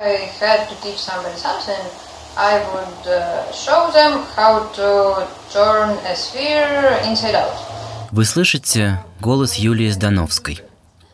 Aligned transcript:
I 0.00 0.30
had 0.40 0.68
to 0.68 0.76
teach 0.80 1.00
somebody 1.00 1.36
something. 1.36 1.74
I 2.36 2.62
would 2.72 3.10
uh, 3.10 3.50
show 3.50 3.90
them 3.90 4.22
how 4.36 4.68
to 4.76 5.26
turn 5.52 5.90
a 6.06 6.14
sphere 6.14 7.02
inside 7.04 7.34
out. 7.34 7.52
Вы 8.12 8.24
слышите 8.24 9.04
голос 9.20 9.54
Юлии 9.54 9.90
Здановской, 9.90 10.60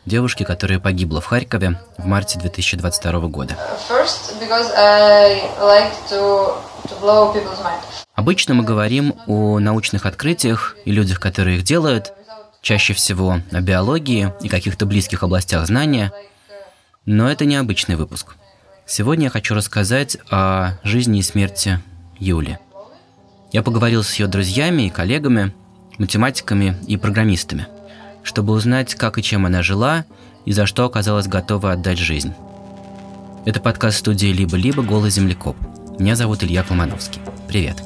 девушки, 0.05 0.43
которая 0.43 0.79
погибла 0.79 1.19
в 1.19 1.25
Харькове 1.25 1.79
в 1.97 2.05
марте 2.05 2.37
2022 2.37 3.19
года. 3.21 3.57
First, 3.89 4.35
I 4.77 5.49
like 5.59 5.91
to, 6.11 6.53
to 6.87 6.99
blow 7.01 7.33
people's 7.33 7.63
mind. 7.63 7.81
Обычно 8.13 8.53
мы 8.53 8.63
говорим 8.63 9.15
о 9.25 9.57
научных 9.57 10.05
открытиях 10.05 10.75
и 10.85 10.91
людях, 10.91 11.19
которые 11.19 11.57
их 11.57 11.63
делают, 11.63 12.13
чаще 12.61 12.93
всего 12.93 13.39
о 13.51 13.61
биологии 13.61 14.31
и 14.41 14.47
каких-то 14.47 14.85
близких 14.85 15.23
областях 15.23 15.65
знания, 15.65 16.11
но 17.07 17.31
это 17.31 17.45
необычный 17.45 17.95
выпуск. 17.95 18.35
Сегодня 18.87 19.25
я 19.25 19.29
хочу 19.31 19.55
рассказать 19.55 20.17
о 20.29 20.73
жизни 20.83 21.19
и 21.19 21.23
смерти 21.23 21.79
Юли. 22.19 22.59
Я 23.51 23.63
поговорил 23.63 24.03
с 24.03 24.13
ее 24.15 24.27
друзьями 24.27 24.83
и 24.83 24.89
коллегами, 24.91 25.53
математиками 25.97 26.77
и 26.85 26.95
программистами, 26.95 27.67
чтобы 28.21 28.53
узнать, 28.53 28.93
как 28.93 29.17
и 29.17 29.23
чем 29.23 29.47
она 29.47 29.63
жила 29.63 30.05
и 30.45 30.51
за 30.51 30.67
что 30.67 30.85
оказалась 30.85 31.27
готова 31.27 31.71
отдать 31.71 31.97
жизнь. 31.97 32.33
Это 33.45 33.59
подкаст 33.59 33.97
студии 33.97 34.27
«Либо-либо. 34.27 34.83
Голый 34.83 35.09
землекоп». 35.09 35.57
Меня 35.97 36.15
зовут 36.15 36.43
Илья 36.43 36.61
Колмановский. 36.61 37.21
Привет. 37.47 37.77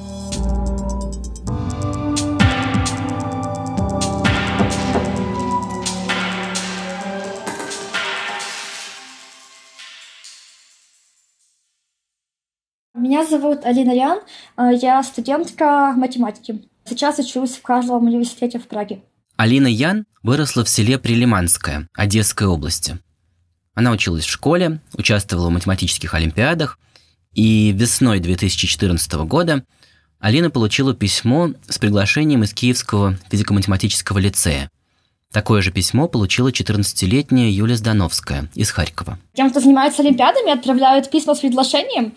Меня 12.99 13.25
зовут 13.25 13.63
Алина 13.63 13.91
Ян, 13.91 14.19
э, 14.57 14.71
я 14.81 15.01
студентка 15.03 15.93
математики. 15.95 16.61
Сейчас 16.83 17.17
учусь 17.17 17.51
в 17.51 17.61
Карловом 17.61 18.07
университете 18.07 18.59
в 18.59 18.67
Праге. 18.67 19.01
Алина 19.37 19.67
Ян 19.67 20.05
выросла 20.21 20.65
в 20.65 20.69
селе 20.69 20.99
Прилиманское 20.99 21.87
Одесской 21.93 22.45
области. 22.47 22.99
Она 23.73 23.91
училась 23.91 24.25
в 24.25 24.29
школе, 24.29 24.81
участвовала 24.95 25.47
в 25.47 25.53
математических 25.53 26.13
олимпиадах, 26.13 26.77
и 27.31 27.71
весной 27.71 28.19
2014 28.19 29.13
года 29.25 29.63
Алина 30.19 30.49
получила 30.49 30.93
письмо 30.93 31.51
с 31.69 31.77
приглашением 31.77 32.43
из 32.43 32.53
Киевского 32.53 33.17
физико-математического 33.31 34.17
лицея– 34.17 34.69
Такое 35.31 35.61
же 35.61 35.71
письмо 35.71 36.07
получила 36.07 36.49
14-летняя 36.49 37.51
Юлия 37.51 37.75
Здановская 37.75 38.49
из 38.55 38.71
Харькова. 38.71 39.19
Тем, 39.35 39.51
кто 39.51 39.59
занимается 39.59 40.01
олимпиадами, 40.01 40.51
отправляют 40.51 41.11
письма 41.11 41.35
с 41.35 41.39
приглашением. 41.39 42.15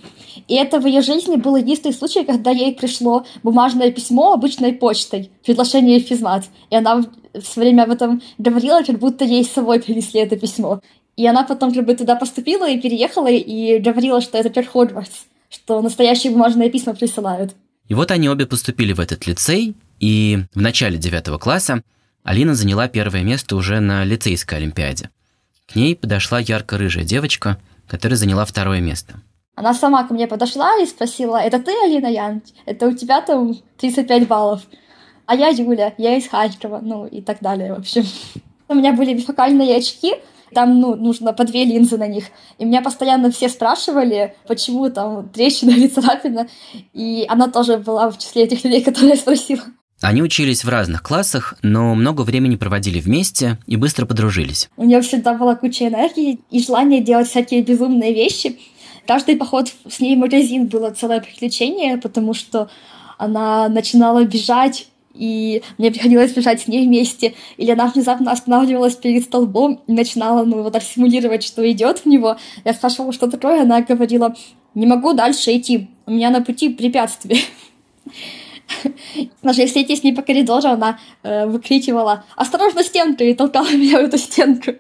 И 0.49 0.55
это 0.55 0.81
в 0.81 0.87
ее 0.87 1.03
жизни 1.03 1.37
был 1.37 1.57
единственный 1.57 1.93
случай, 1.93 2.25
когда 2.25 2.51
ей 2.51 2.75
пришло 2.75 3.27
бумажное 3.43 3.93
письмо 3.93 4.33
обычной 4.33 4.73
почтой, 4.73 5.31
приглашение 5.45 6.01
в 6.01 6.07
физмат. 6.07 6.45
И 6.71 6.75
она 6.77 7.05
все 7.39 7.61
время 7.61 7.83
об 7.83 7.91
этом 7.91 8.23
говорила, 8.39 8.83
как 8.83 8.99
будто 8.99 9.27
ей 9.27 9.45
с 9.45 9.53
собой 9.53 9.81
принесли 9.81 10.21
это 10.21 10.39
письмо. 10.39 10.81
И 11.17 11.27
она 11.27 11.43
потом 11.43 11.75
как 11.75 11.85
бы 11.85 11.95
туда 11.95 12.17
поступила 12.17 12.67
и 12.67 12.81
переехала, 12.81 13.29
и 13.31 13.79
говорила, 13.79 14.23
что 14.23 14.39
это 14.39 14.49
как 14.49 14.73
Хогвартс, 14.73 15.27
что 15.51 15.83
настоящие 15.83 16.33
бумажные 16.33 16.71
письма 16.71 16.95
присылают. 16.95 17.53
И 17.89 17.95
вот 17.95 18.11
они 18.11 18.31
обе 18.31 18.47
поступили 18.47 18.95
в 18.95 19.01
этот 19.01 19.27
лицей, 19.27 19.75
и 20.01 20.45
в 20.55 20.61
начале 20.63 20.97
девятого 20.97 21.37
класса 21.37 21.83
Алина 22.25 22.55
заняла 22.55 22.89
первое 22.89 23.23
место 23.23 23.57
уже 23.57 23.81
на 23.81 24.05
лицейской 24.05 24.59
олимпиаде. 24.59 25.11
К 25.67 25.75
ней 25.75 25.97
подошла 25.97 26.39
ярко-рыжая 26.39 27.05
девочка, 27.05 27.59
которая 27.89 28.17
заняла 28.17 28.45
второе 28.45 28.81
место. 28.81 29.15
Она 29.55 29.75
сама 29.75 30.05
ко 30.05 30.15
мне 30.15 30.27
подошла 30.27 30.79
и 30.81 30.87
спросила, 30.87 31.37
это 31.37 31.59
ты, 31.59 31.73
Алина 31.85 32.07
Ян? 32.07 32.43
Это 32.65 32.89
у 32.89 32.93
тебя 32.93 33.21
там 33.21 33.55
35 33.79 34.27
баллов? 34.27 34.63
А 35.27 35.35
я 35.35 35.49
Юля, 35.49 35.95
я 35.99 36.17
из 36.17 36.29
Харькова, 36.29 36.81
ну 36.83 37.07
и 37.07 37.21
так 37.21 37.39
далее, 37.41 37.75
в 37.75 37.79
общем. 37.79 38.05
У 38.69 38.75
меня 38.75 38.93
были 38.93 39.15
бифокальные 39.15 39.77
очки, 39.77 40.15
там, 40.55 40.81
ну, 40.81 40.95
нужно 40.95 41.33
по 41.33 41.45
две 41.45 41.65
линзы 41.65 41.97
на 41.97 42.07
них. 42.07 42.25
И 42.59 42.65
меня 42.65 42.83
постоянно 42.83 43.31
все 43.31 43.49
спрашивали, 43.49 44.35
почему 44.47 44.91
там 44.91 45.29
трещина 45.29 45.71
или 45.77 45.89
царапина. 45.89 46.49
И 46.93 47.27
она 47.29 47.49
тоже 47.49 47.79
была 47.79 48.11
в 48.11 48.19
числе 48.19 48.45
этих 48.45 48.65
людей, 48.65 48.83
которые 48.85 49.17
спросила. 49.17 49.63
Они 50.03 50.21
учились 50.21 50.65
в 50.65 50.69
разных 50.69 51.03
классах, 51.03 51.55
но 51.63 51.95
много 51.95 52.23
времени 52.23 52.57
проводили 52.57 52.99
вместе 52.99 53.59
и 53.69 53.77
быстро 53.77 54.05
подружились. 54.05 54.69
У 54.77 54.85
нее 54.85 55.01
всегда 55.01 55.35
была 55.35 55.55
куча 55.55 55.87
энергии 55.87 56.41
и 56.51 56.61
желание 56.61 57.01
делать 57.01 57.29
всякие 57.29 57.63
безумные 57.63 58.13
вещи. 58.13 58.59
Каждый 59.07 59.37
поход 59.37 59.73
с 59.89 60.01
ней 60.01 60.17
в 60.17 60.19
магазин 60.19 60.67
было 60.67 60.91
целое 60.91 61.21
приключение, 61.21 61.99
потому 61.99 62.35
что 62.35 62.69
она 63.17 63.69
начинала 63.69 64.25
бежать, 64.25 64.89
и 65.15 65.63
мне 65.79 65.93
приходилось 65.93 66.33
бежать 66.33 66.63
с 66.63 66.67
ней 66.67 66.85
вместе, 66.87 67.35
или 67.57 67.71
она 67.71 67.87
внезапно 67.87 68.33
останавливалась 68.33 68.97
перед 68.97 69.23
столбом 69.23 69.83
и 69.87 69.93
начинала, 69.93 70.45
ну, 70.45 70.63
вот 70.63 70.83
симулировать, 70.83 71.45
что 71.45 71.71
идет 71.71 72.01
в 72.01 72.07
него. 72.07 72.37
Я 72.65 72.75
спрашивала, 72.75 73.13
что 73.13 73.31
такое, 73.31 73.63
она 73.63 73.83
говорила, 73.83 74.35
не 74.75 74.87
могу 74.87 75.13
дальше 75.13 75.57
идти, 75.57 75.91
у 76.07 76.11
меня 76.11 76.31
на 76.31 76.43
пути 76.43 76.71
препятствие. 76.71 77.41
Даже 79.43 79.63
если 79.63 79.83
идти 79.83 79.97
с 79.97 80.03
ней 80.03 80.15
по 80.15 80.23
коридору, 80.23 80.69
она 80.69 80.99
э, 81.23 81.47
выкрикивала 81.47 82.25
«Осторожно, 82.37 82.83
стенка!» 82.83 83.25
и 83.25 83.35
толкала 83.35 83.71
меня 83.73 84.01
в 84.01 84.05
эту 84.05 84.19
стенку. 84.19 84.73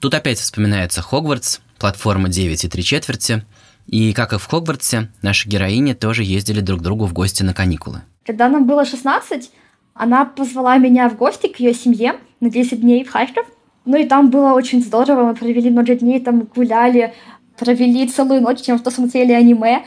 Тут 0.00 0.14
опять 0.14 0.38
вспоминается 0.38 1.02
Хогвартс, 1.02 1.60
платформа 1.78 2.28
9 2.28 2.64
и 2.64 2.68
3 2.68 2.82
четверти, 2.82 3.44
и, 3.86 4.12
как 4.12 4.32
и 4.32 4.38
в 4.38 4.46
Хогвартсе, 4.46 5.10
наши 5.22 5.48
героини 5.48 5.92
тоже 5.92 6.24
ездили 6.24 6.60
друг 6.60 6.80
к 6.80 6.82
другу 6.82 7.06
в 7.06 7.12
гости 7.12 7.42
на 7.42 7.54
каникулы. 7.54 8.02
Когда 8.24 8.48
нам 8.48 8.66
было 8.66 8.84
16, 8.84 9.50
она 9.94 10.24
позвала 10.24 10.76
меня 10.78 11.08
в 11.08 11.16
гости 11.16 11.46
к 11.46 11.60
ее 11.60 11.72
семье 11.72 12.16
на 12.40 12.50
10 12.50 12.80
дней 12.80 13.04
в 13.04 13.10
Харьков. 13.10 13.46
Ну 13.84 13.96
и 13.96 14.04
там 14.04 14.30
было 14.30 14.52
очень 14.52 14.82
здорово, 14.82 15.28
мы 15.28 15.34
провели 15.34 15.70
много 15.70 15.94
дней, 15.94 16.20
там 16.20 16.40
гуляли, 16.42 17.14
провели 17.56 18.08
целую 18.08 18.42
ночь, 18.42 18.60
тем, 18.60 18.78
что 18.78 18.90
смотрели 18.90 19.32
аниме 19.32 19.84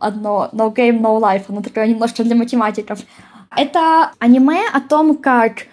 одно 0.00 0.48
No 0.52 0.74
Game, 0.74 1.00
No 1.00 1.20
Life, 1.20 1.44
оно 1.48 1.62
такое 1.62 1.86
немножко 1.86 2.24
для 2.24 2.34
математиков. 2.34 2.98
Это 3.56 4.12
аниме 4.18 4.62
о 4.72 4.80
том, 4.80 5.16
как 5.16 5.66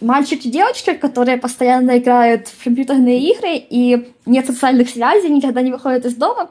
мальчик 0.00 0.44
и 0.44 0.50
девочка, 0.50 0.94
которые 0.94 1.36
постоянно 1.38 1.98
играют 1.98 2.48
в 2.48 2.64
компьютерные 2.64 3.20
игры, 3.30 3.56
и 3.56 4.12
нет 4.26 4.46
социальных 4.46 4.88
связей, 4.88 5.28
никогда 5.28 5.62
не 5.62 5.70
выходят 5.70 6.04
из 6.04 6.14
дома, 6.14 6.50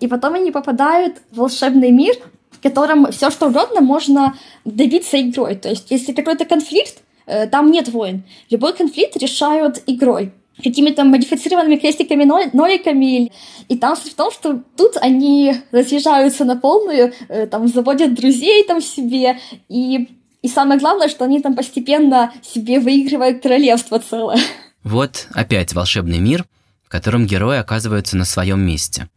и 0.00 0.08
потом 0.08 0.34
они 0.34 0.50
попадают 0.50 1.18
в 1.30 1.36
волшебный 1.36 1.90
мир, 1.90 2.14
в 2.50 2.62
котором 2.62 3.10
все 3.12 3.30
что 3.30 3.46
угодно 3.46 3.80
можно 3.80 4.34
добиться 4.64 5.20
игрой. 5.20 5.56
То 5.56 5.68
есть, 5.70 5.90
если 5.90 6.12
какой-то 6.12 6.44
конфликт, 6.44 7.02
э, 7.26 7.46
там 7.46 7.70
нет 7.70 7.88
войн. 7.88 8.22
Любой 8.50 8.72
конфликт 8.72 9.16
решают 9.16 9.82
игрой 9.86 10.32
какими-то 10.62 11.04
модифицированными 11.04 11.76
крестиками, 11.76 12.24
ноликами. 12.24 13.32
И 13.68 13.76
там 13.76 13.96
суть 13.96 14.12
в 14.12 14.16
том, 14.16 14.30
что 14.30 14.62
тут 14.76 14.96
они 15.00 15.54
разъезжаются 15.72 16.44
на 16.44 16.56
полную, 16.56 17.12
э, 17.28 17.46
там 17.46 17.66
заводят 17.68 18.14
друзей 18.14 18.64
там 18.64 18.80
себе, 18.80 19.38
и, 19.68 20.08
и 20.42 20.48
самое 20.48 20.78
главное, 20.78 21.08
что 21.08 21.24
они 21.24 21.40
там 21.40 21.56
постепенно 21.56 22.32
себе 22.42 22.78
выигрывают 22.78 23.42
королевство 23.42 23.98
целое. 23.98 24.38
Вот 24.82 25.28
опять 25.32 25.72
волшебный 25.72 26.18
мир, 26.18 26.44
в 26.82 26.88
котором 26.88 27.26
герои 27.26 27.58
оказываются 27.58 28.16
на 28.16 28.24
своем 28.24 28.60
месте. 28.60 29.08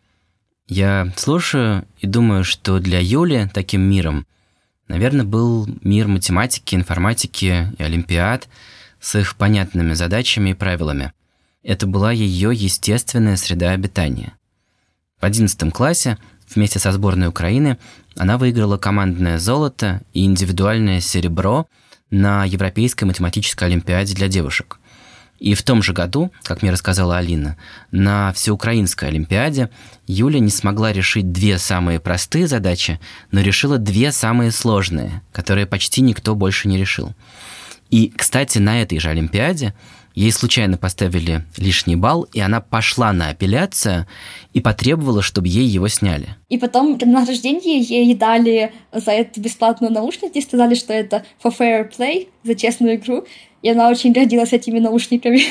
Я 0.68 1.12
слушаю 1.16 1.86
и 2.00 2.08
думаю, 2.08 2.44
что 2.44 2.80
для 2.80 3.00
Юли 3.00 3.50
таким 3.54 3.82
миром, 3.82 4.26
наверное, 4.88 5.26
был 5.26 5.68
мир 5.82 6.08
математики, 6.08 6.76
информатики 6.76 7.68
и 7.78 7.84
олимпиад 7.84 8.48
с 9.00 9.16
их 9.16 9.36
понятными 9.36 9.94
задачами 9.94 10.52
и 10.52 10.54
правилами– 10.54 11.14
это 11.68 11.86
была 11.86 12.14
ее 12.14 12.52
естественная 12.54 13.36
среда 13.36 13.72
обитания. 13.72 14.34
В 15.20 15.26
11 15.26 15.74
классе 15.74 16.18
вместе 16.56 16.80
со 16.80 16.94
сборной 16.94 17.28
Украины 17.28 17.78
она 18.16 18.38
выиграла 18.38 18.78
командное 18.78 19.38
золото 19.38 20.02
и 20.14 20.24
индивидуальное 20.24 21.02
серебро 21.02 21.68
на 22.10 22.46
Европейской 22.46 23.04
математической 23.04 23.66
олимпиаде 23.66 24.16
для 24.16 24.30
девушек. 24.30 24.80
И 25.40 25.56
в 25.56 25.62
том 25.62 25.84
же 25.84 25.92
году, 25.92 26.32
как 26.44 26.62
мне 26.62 26.72
рассказала 26.72 27.18
Алина, 27.18 27.58
на 27.92 28.32
Всеукраинской 28.32 29.10
олимпиаде 29.10 29.70
Юля 30.08 30.40
не 30.40 30.50
смогла 30.50 30.94
решить 30.94 31.34
две 31.34 31.58
самые 31.58 32.00
простые 32.00 32.48
задачи, 32.48 32.98
но 33.32 33.42
решила 33.42 33.78
две 33.78 34.14
самые 34.14 34.52
сложные, 34.52 35.22
которые 35.34 35.68
почти 35.68 36.00
никто 36.00 36.34
больше 36.34 36.70
не 36.70 36.78
решил. 36.78 37.14
И, 37.90 38.12
кстати, 38.16 38.58
на 38.58 38.82
этой 38.82 39.00
же 39.00 39.10
олимпиаде 39.10 39.74
Ей 40.18 40.32
случайно 40.32 40.80
поставили 40.80 41.44
лишний 41.58 41.96
балл, 41.96 42.24
и 42.24 42.40
она 42.40 42.60
пошла 42.60 43.14
на 43.14 43.30
апелляцию 43.30 44.08
и 44.52 44.60
потребовала, 44.60 45.22
чтобы 45.22 45.48
ей 45.48 45.68
его 45.68 45.88
сняли. 45.90 46.30
И 46.50 46.58
потом 46.58 46.98
на 47.00 47.24
рождение 47.24 47.80
ей 47.80 48.16
дали 48.16 48.74
за 48.92 49.12
это 49.12 49.40
бесплатную 49.40 49.94
наушники, 49.94 50.42
сказали, 50.42 50.74
что 50.74 50.92
это 50.92 51.24
for 51.44 51.56
fair 51.56 51.92
play, 51.96 52.30
за 52.42 52.56
честную 52.56 52.96
игру, 52.96 53.28
и 53.62 53.70
она 53.70 53.90
очень 53.90 54.12
гордилась 54.12 54.54
этими 54.54 54.80
наушниками. 54.80 55.42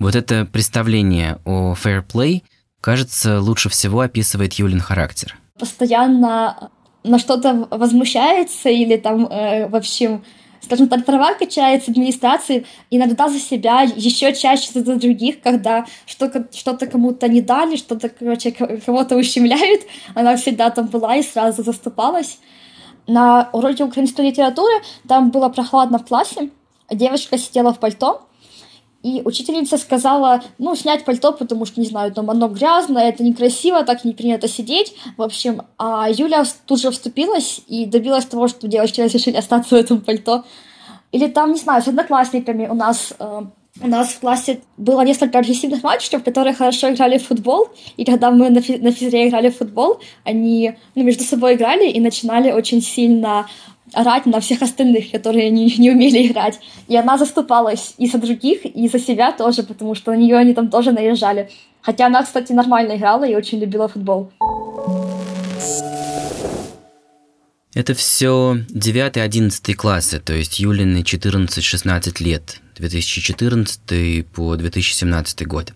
Вот 0.00 0.16
это 0.16 0.44
представление 0.44 1.38
о 1.44 1.74
fair 1.74 2.04
play 2.04 2.42
кажется, 2.80 3.40
лучше 3.40 3.68
всего 3.68 4.00
описывает 4.00 4.54
Юлин 4.54 4.80
характер. 4.80 5.36
Постоянно 5.56 6.70
на 7.04 7.18
что-то 7.20 7.68
возмущается 7.70 8.70
или 8.70 8.96
там, 8.96 9.26
э, 9.26 9.68
в 9.68 9.76
общем, 9.76 10.24
скажем 10.68 10.88
так, 10.88 11.06
права 11.06 11.32
качает 11.32 11.88
администрации, 11.88 12.66
иногда 12.90 13.30
за 13.30 13.38
себя, 13.38 13.80
еще 13.80 14.34
чаще 14.34 14.68
за 14.74 14.96
других, 14.96 15.40
когда 15.40 15.86
что-то 16.04 16.86
кому-то 16.86 17.26
не 17.26 17.40
дали, 17.40 17.76
что-то, 17.76 18.10
короче, 18.10 18.50
кого-то 18.50 19.16
ущемляют, 19.16 19.80
она 20.14 20.36
всегда 20.36 20.68
там 20.68 20.88
была 20.88 21.16
и 21.16 21.22
сразу 21.22 21.62
заступалась. 21.62 22.38
На 23.06 23.48
уроке 23.52 23.84
украинской 23.84 24.26
литературы 24.26 24.74
там 25.08 25.30
было 25.30 25.48
прохладно 25.48 25.98
в 25.98 26.04
классе, 26.04 26.50
девочка 26.90 27.38
сидела 27.38 27.72
в 27.72 27.78
пальто, 27.78 28.28
и 29.02 29.22
учительница 29.24 29.78
сказала, 29.78 30.42
ну, 30.58 30.74
снять 30.74 31.04
пальто, 31.04 31.32
потому 31.32 31.64
что, 31.66 31.80
не 31.80 31.86
знаю, 31.86 32.12
там 32.12 32.30
оно 32.30 32.48
грязное, 32.48 33.08
это 33.08 33.22
некрасиво, 33.22 33.84
так 33.84 34.04
не 34.04 34.12
принято 34.12 34.48
сидеть. 34.48 34.94
В 35.16 35.22
общем, 35.22 35.62
а 35.78 36.08
Юля 36.10 36.44
тут 36.66 36.80
же 36.80 36.90
вступилась 36.90 37.60
и 37.68 37.86
добилась 37.86 38.24
того, 38.24 38.48
что 38.48 38.66
девочки 38.66 39.00
решили 39.00 39.36
остаться 39.36 39.76
в 39.76 39.78
этом 39.78 40.00
пальто. 40.00 40.44
Или 41.12 41.28
там, 41.28 41.52
не 41.52 41.58
знаю, 41.58 41.82
с 41.82 41.88
одноклассниками 41.88 42.66
у 42.66 42.74
нас 42.74 43.14
э, 43.18 43.42
у 43.80 43.86
нас 43.86 44.08
в 44.08 44.20
классе 44.20 44.60
было 44.76 45.02
несколько 45.02 45.38
агрессивных 45.38 45.82
мальчиков, 45.82 46.24
которые 46.24 46.54
хорошо 46.54 46.90
играли 46.90 47.18
в 47.18 47.26
футбол, 47.26 47.68
и 47.96 48.04
когда 48.04 48.30
мы 48.30 48.50
на, 48.50 48.60
фи- 48.60 48.78
на 48.78 48.90
физре 48.90 49.28
играли 49.28 49.50
в 49.50 49.58
футбол, 49.58 50.00
они 50.24 50.74
ну, 50.94 51.04
между 51.04 51.22
собой 51.22 51.54
играли 51.54 51.88
и 51.88 52.00
начинали 52.00 52.50
очень 52.50 52.82
сильно 52.82 53.46
орать 53.92 54.26
на 54.26 54.40
всех 54.40 54.62
остальных, 54.62 55.10
которые 55.10 55.50
не, 55.50 55.66
не 55.78 55.90
умели 55.90 56.26
играть. 56.26 56.60
И 56.88 56.96
она 56.96 57.18
заступалась 57.18 57.94
и 57.98 58.06
за 58.06 58.18
других, 58.18 58.64
и 58.64 58.88
за 58.88 58.98
себя 58.98 59.32
тоже, 59.32 59.62
потому 59.62 59.94
что 59.94 60.12
на 60.12 60.16
нее 60.16 60.36
они 60.36 60.54
там 60.54 60.68
тоже 60.68 60.92
наезжали. 60.92 61.50
Хотя 61.82 62.06
она, 62.06 62.22
кстати, 62.22 62.52
нормально 62.52 62.96
играла 62.96 63.24
и 63.24 63.34
очень 63.34 63.58
любила 63.58 63.88
футбол. 63.88 64.30
Это 67.74 67.94
все 67.94 68.58
9-11 68.74 69.74
классы, 69.74 70.18
то 70.18 70.32
есть 70.32 70.58
Юлины 70.58 70.98
14-16 71.02 72.22
лет, 72.24 72.60
2014 72.76 74.26
по 74.26 74.56
2017 74.56 75.46
год. 75.46 75.72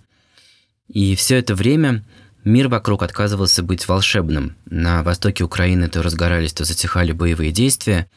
И 0.88 1.14
все 1.14 1.36
это 1.36 1.54
время 1.54 2.02
Мир 2.44 2.68
вокруг 2.68 3.02
отказывался 3.04 3.62
быть 3.62 3.86
волшебным. 3.86 4.56
На 4.66 5.02
востоке 5.04 5.44
Украины 5.44 5.88
то 5.88 6.02
разгорались, 6.02 6.52
то 6.52 6.64
затихали 6.64 7.12
боевые 7.12 7.52
действия. 7.52 8.10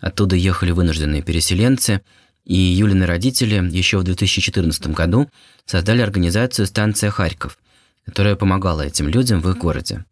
Оттуда 0.00 0.36
ехали 0.36 0.70
вынужденные 0.70 1.22
переселенцы. 1.22 2.02
И 2.44 2.56
Юлины 2.56 3.06
родители 3.06 3.66
еще 3.70 3.98
в 3.98 4.04
2014 4.04 4.88
году 4.88 5.30
создали 5.64 6.02
организацию 6.02 6.66
«Станция 6.66 7.10
Харьков», 7.10 7.56
которая 8.04 8.36
помогала 8.36 8.82
этим 8.82 9.08
людям 9.08 9.40
в 9.40 9.48
их 9.48 9.56
городе. 9.56 10.04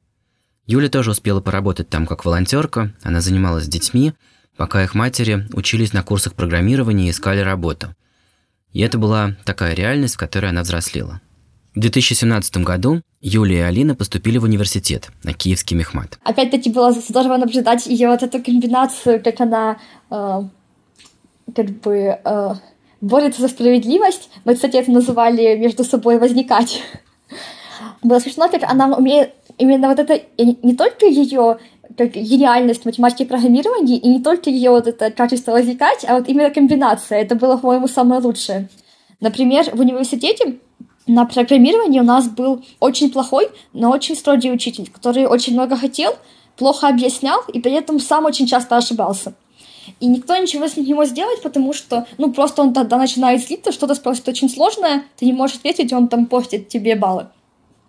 Юля 0.67 0.89
тоже 0.89 1.11
успела 1.11 1.43
поработать 1.43 1.91
там 1.91 2.07
как 2.07 2.25
волонтерка, 2.25 2.95
она 3.03 3.21
занималась 3.21 3.65
с 3.65 3.69
детьми, 3.69 4.15
пока 4.57 4.83
их 4.83 4.95
матери 4.95 5.47
учились 5.53 5.93
на 5.93 6.03
курсах 6.03 6.33
программирования 6.33 7.09
и 7.09 7.11
искали 7.11 7.41
работу. 7.41 7.95
И 8.73 8.81
это 8.81 8.97
была 8.97 9.37
такая 9.45 9.75
реальность, 9.75 10.15
в 10.15 10.19
которой 10.19 10.47
она 10.51 10.63
взрослела. 10.63 11.21
В 11.75 11.81
2017 11.81 12.59
году 12.59 13.01
Юлия 13.23 13.61
и 13.61 13.63
Алина 13.63 13.95
поступили 13.95 14.37
в 14.37 14.45
университет 14.45 15.09
на 15.23 15.33
Киевский 15.33 15.75
мехмат. 15.75 16.19
Опять-таки 16.23 16.71
было 16.71 16.93
здорово 16.93 17.39
наблюдать 17.39 17.87
ее 17.87 18.09
вот 18.09 18.23
эту 18.23 18.43
комбинацию, 18.43 19.23
как 19.23 19.41
она 19.41 19.79
э, 20.11 20.43
как 21.57 21.71
бы 21.81 22.19
э, 22.23 22.55
борется 23.01 23.41
за 23.41 23.49
справедливость. 23.49 24.29
Мы, 24.45 24.55
кстати, 24.55 24.77
это 24.77 24.91
называли 24.91 25.57
между 25.57 25.83
собой 25.83 26.19
возникать. 26.19 26.83
Было 28.03 28.19
смешно, 28.19 28.51
как 28.51 28.65
она 28.65 28.95
умеет 28.95 29.33
именно 29.57 29.89
вот 29.89 29.99
это, 29.99 30.21
не 30.39 30.77
только 30.77 31.07
ее 31.07 31.59
как 31.97 32.13
гениальность 32.13 32.85
математики 32.85 33.23
и 33.23 33.27
программирования, 33.27 33.97
и 33.97 34.09
не 34.09 34.23
только 34.23 34.51
ее 34.51 34.71
вот 34.71 34.87
это 34.87 35.11
качество 35.11 35.53
возникать, 35.53 36.05
а 36.07 36.19
вот 36.19 36.29
именно 36.29 36.51
комбинация. 36.51 37.21
Это 37.21 37.35
было, 37.35 37.57
по-моему, 37.57 37.89
самое 37.89 38.21
лучшее. 38.21 38.69
Например, 39.21 39.65
в 39.73 39.81
университете 39.81 40.59
на 41.07 41.25
программировании 41.25 42.01
у 42.01 42.05
нас 42.05 42.29
был 42.29 42.65
очень 42.81 43.11
плохой, 43.11 43.49
но 43.73 43.91
очень 43.91 44.17
строгий 44.17 44.53
учитель, 44.53 44.91
который 44.91 45.27
очень 45.27 45.55
много 45.55 45.77
хотел, 45.77 46.15
плохо 46.57 46.89
объяснял 46.89 47.41
и 47.53 47.61
при 47.61 47.73
этом 47.73 47.99
сам 47.99 48.25
очень 48.25 48.47
часто 48.47 48.77
ошибался. 48.77 49.35
И 49.99 50.07
никто 50.07 50.37
ничего 50.37 50.69
с 50.69 50.77
ним 50.77 50.87
не 50.87 50.95
мог 50.95 51.07
сделать, 51.07 51.43
потому 51.43 51.73
что, 51.73 52.07
ну, 52.19 52.33
просто 52.33 52.63
он 52.63 52.73
тогда 52.73 52.99
начинает 52.99 53.45
злиться, 53.45 53.73
что-то 53.73 53.95
спросит 53.95 54.29
очень 54.29 54.49
сложное, 54.49 55.05
ты 55.17 55.27
не 55.27 55.33
можешь 55.33 55.57
ответить, 55.57 55.93
он 55.93 56.09
там 56.09 56.27
портит 56.27 56.69
тебе 56.69 56.95
баллы. 56.95 57.27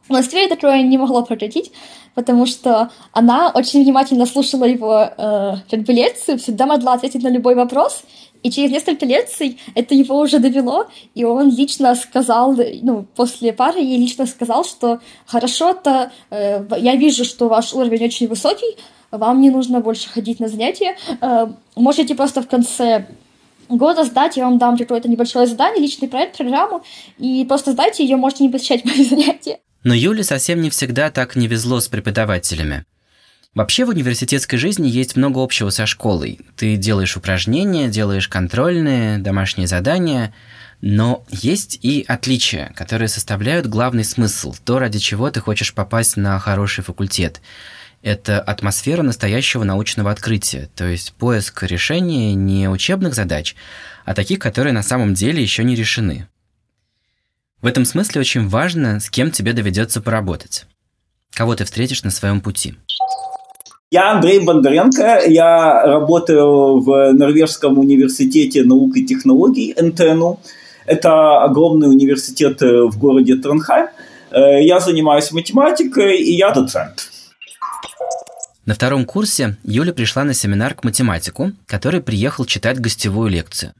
В 0.07 0.09
Москве 0.09 0.47
такое 0.47 0.81
не 0.81 0.97
могло 0.97 1.23
прекратить, 1.23 1.71
потому 2.13 2.45
что 2.45 2.91
она 3.13 3.51
очень 3.53 3.83
внимательно 3.83 4.25
слушала 4.25 4.65
его 4.65 4.99
э, 5.01 5.55
как 5.69 5.79
бы 5.81 5.93
лекцию, 5.93 6.39
всегда 6.39 6.65
могла 6.65 6.93
ответить 6.93 7.23
на 7.23 7.29
любой 7.29 7.55
вопрос, 7.55 8.03
и 8.43 8.51
через 8.51 8.71
несколько 8.71 9.05
лекций 9.05 9.59
это 9.73 9.95
его 9.95 10.19
уже 10.19 10.39
довело, 10.39 10.87
и 11.15 11.23
он 11.23 11.49
лично 11.49 11.95
сказал, 11.95 12.55
ну, 12.81 13.05
после 13.15 13.53
пары 13.53 13.79
ей 13.79 13.97
лично 13.97 14.25
сказал, 14.25 14.65
что 14.65 14.99
хорошо-то, 15.25 16.11
э, 16.29 16.65
я 16.77 16.95
вижу, 16.95 17.23
что 17.23 17.47
ваш 17.47 17.73
уровень 17.73 18.05
очень 18.05 18.27
высокий, 18.27 18.77
вам 19.11 19.41
не 19.41 19.49
нужно 19.49 19.79
больше 19.79 20.09
ходить 20.09 20.39
на 20.39 20.47
занятия, 20.47 20.97
э, 21.21 21.47
можете 21.75 22.15
просто 22.15 22.41
в 22.41 22.47
конце 22.47 23.07
года 23.69 24.03
сдать, 24.03 24.37
я 24.37 24.43
вам 24.43 24.57
дам 24.57 24.77
какое-то 24.77 25.09
небольшое 25.09 25.47
задание, 25.47 25.81
личный 25.81 26.07
проект, 26.07 26.37
программу, 26.37 26.83
и 27.17 27.45
просто 27.45 27.71
сдайте 27.71 28.03
ее, 28.03 28.17
можете 28.17 28.43
не 28.43 28.49
посещать 28.49 28.83
мои 28.85 29.03
занятия. 29.09 29.59
Но 29.83 29.93
Юле 29.93 30.23
совсем 30.23 30.61
не 30.61 30.69
всегда 30.69 31.11
так 31.11 31.35
не 31.35 31.47
везло 31.47 31.79
с 31.79 31.87
преподавателями. 31.87 32.85
Вообще 33.55 33.85
в 33.85 33.89
университетской 33.89 34.57
жизни 34.57 34.87
есть 34.87 35.15
много 35.15 35.43
общего 35.43 35.69
со 35.69 35.85
школой. 35.85 36.39
Ты 36.55 36.75
делаешь 36.75 37.15
упражнения, 37.15 37.87
делаешь 37.87 38.27
контрольные, 38.27 39.19
домашние 39.19 39.67
задания, 39.67 40.33
но 40.81 41.23
есть 41.29 41.77
и 41.83 42.03
отличия, 42.07 42.73
которые 42.75 43.09
составляют 43.09 43.67
главный 43.67 44.03
смысл, 44.03 44.55
то, 44.65 44.79
ради 44.79 44.97
чего 44.97 45.29
ты 45.29 45.39
хочешь 45.39 45.73
попасть 45.73 46.17
на 46.17 46.39
хороший 46.39 46.83
факультет. 46.83 47.41
Это 48.01 48.41
атмосфера 48.41 49.03
настоящего 49.03 49.63
научного 49.63 50.09
открытия, 50.09 50.69
то 50.75 50.85
есть 50.85 51.13
поиск 51.13 51.61
решения 51.63 52.33
не 52.33 52.67
учебных 52.67 53.13
задач, 53.13 53.55
а 54.03 54.15
таких, 54.15 54.39
которые 54.39 54.73
на 54.73 54.83
самом 54.83 55.13
деле 55.13 55.41
еще 55.41 55.63
не 55.63 55.75
решены. 55.75 56.27
В 57.61 57.67
этом 57.67 57.85
смысле 57.85 58.21
очень 58.21 58.49
важно, 58.49 58.99
с 58.99 59.09
кем 59.09 59.31
тебе 59.31 59.53
доведется 59.53 60.01
поработать. 60.01 60.65
Кого 61.33 61.55
ты 61.55 61.63
встретишь 61.63 62.03
на 62.03 62.11
своем 62.11 62.41
пути. 62.41 62.75
Я 63.93 64.13
Андрей 64.13 64.39
Бондаренко, 64.39 65.21
я 65.27 65.83
работаю 65.83 66.79
в 66.79 67.13
Норвежском 67.13 67.77
университете 67.77 68.63
наук 68.63 68.97
и 68.97 69.05
технологий 69.05 69.75
НТНУ. 69.79 70.39
Это 70.87 71.43
огромный 71.43 71.89
университет 71.89 72.59
в 72.59 72.97
городе 72.97 73.35
Тронхайм. 73.35 73.89
Э, 74.31 74.63
я 74.63 74.79
занимаюсь 74.79 75.31
математикой, 75.31 76.17
и 76.17 76.33
я 76.33 76.49
доцент. 76.49 77.11
На 78.65 78.73
втором 78.73 79.05
курсе 79.05 79.57
Юля 79.63 79.93
пришла 79.93 80.23
на 80.23 80.33
семинар 80.33 80.73
к 80.73 80.83
математику, 80.83 81.51
который 81.67 82.01
приехал 82.01 82.45
читать 82.45 82.79
гостевую 82.79 83.29
лекцию. 83.29 83.73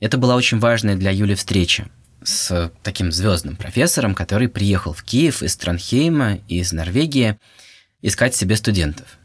Это 0.00 0.18
была 0.18 0.34
очень 0.34 0.58
важная 0.58 0.96
для 0.96 1.12
Юли 1.12 1.36
встреча 1.36 1.86
с 2.24 2.72
таким 2.82 3.12
звездным 3.12 3.54
профессором, 3.54 4.16
который 4.16 4.48
приехал 4.48 4.92
в 4.92 5.04
Киев 5.04 5.44
из 5.44 5.54
Тронхейма, 5.54 6.38
из 6.48 6.72
Норвегии, 6.72 7.38
искать 8.02 8.34
себе 8.34 8.56
студентов. 8.56 9.19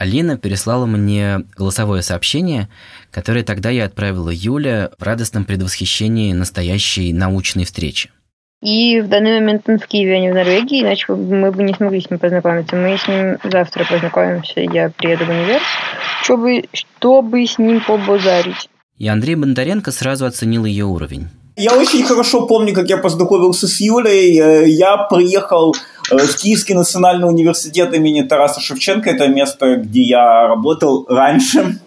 Алина 0.00 0.38
переслала 0.38 0.86
мне 0.86 1.40
голосовое 1.58 2.00
сообщение, 2.00 2.70
которое 3.10 3.44
тогда 3.44 3.68
я 3.68 3.84
отправила 3.84 4.30
Юле 4.30 4.92
в 4.98 5.02
радостном 5.02 5.44
предвосхищении 5.44 6.32
настоящей 6.32 7.12
научной 7.12 7.66
встречи. 7.66 8.08
И 8.62 9.02
в 9.02 9.08
данный 9.08 9.38
момент 9.38 9.68
он 9.68 9.78
в 9.78 9.86
Киеве, 9.86 10.16
а 10.16 10.20
не 10.20 10.30
в 10.30 10.34
Норвегии, 10.34 10.80
иначе 10.80 11.12
мы 11.12 11.52
бы 11.52 11.62
не 11.64 11.74
смогли 11.74 12.00
с 12.00 12.08
ним 12.08 12.18
познакомиться. 12.18 12.76
Мы 12.76 12.96
с 12.96 13.06
ним 13.06 13.36
завтра 13.44 13.84
познакомимся, 13.84 14.60
я 14.60 14.88
приеду 14.88 15.26
в 15.26 15.28
универ, 15.28 15.60
чтобы, 16.22 16.64
чтобы 16.72 17.46
с 17.46 17.58
ним 17.58 17.82
побазарить. 17.82 18.70
И 18.96 19.06
Андрей 19.06 19.34
Бондаренко 19.34 19.92
сразу 19.92 20.24
оценил 20.24 20.64
ее 20.64 20.86
уровень. 20.86 21.28
Я 21.60 21.76
очень 21.76 22.02
хорошо 22.02 22.46
помню, 22.46 22.72
как 22.72 22.88
я 22.88 22.96
познакомился 22.96 23.68
с 23.68 23.80
Юлей. 23.80 24.40
Э, 24.40 24.66
я 24.66 24.96
приехал 24.96 25.76
э, 26.10 26.16
в 26.16 26.36
Киевский 26.36 26.74
национальный 26.74 27.28
университет 27.28 27.92
имени 27.92 28.22
Тараса 28.22 28.60
Шевченко. 28.60 29.10
Это 29.10 29.28
место, 29.28 29.76
где 29.76 30.00
я 30.00 30.48
работал 30.48 31.04
раньше. 31.06 31.78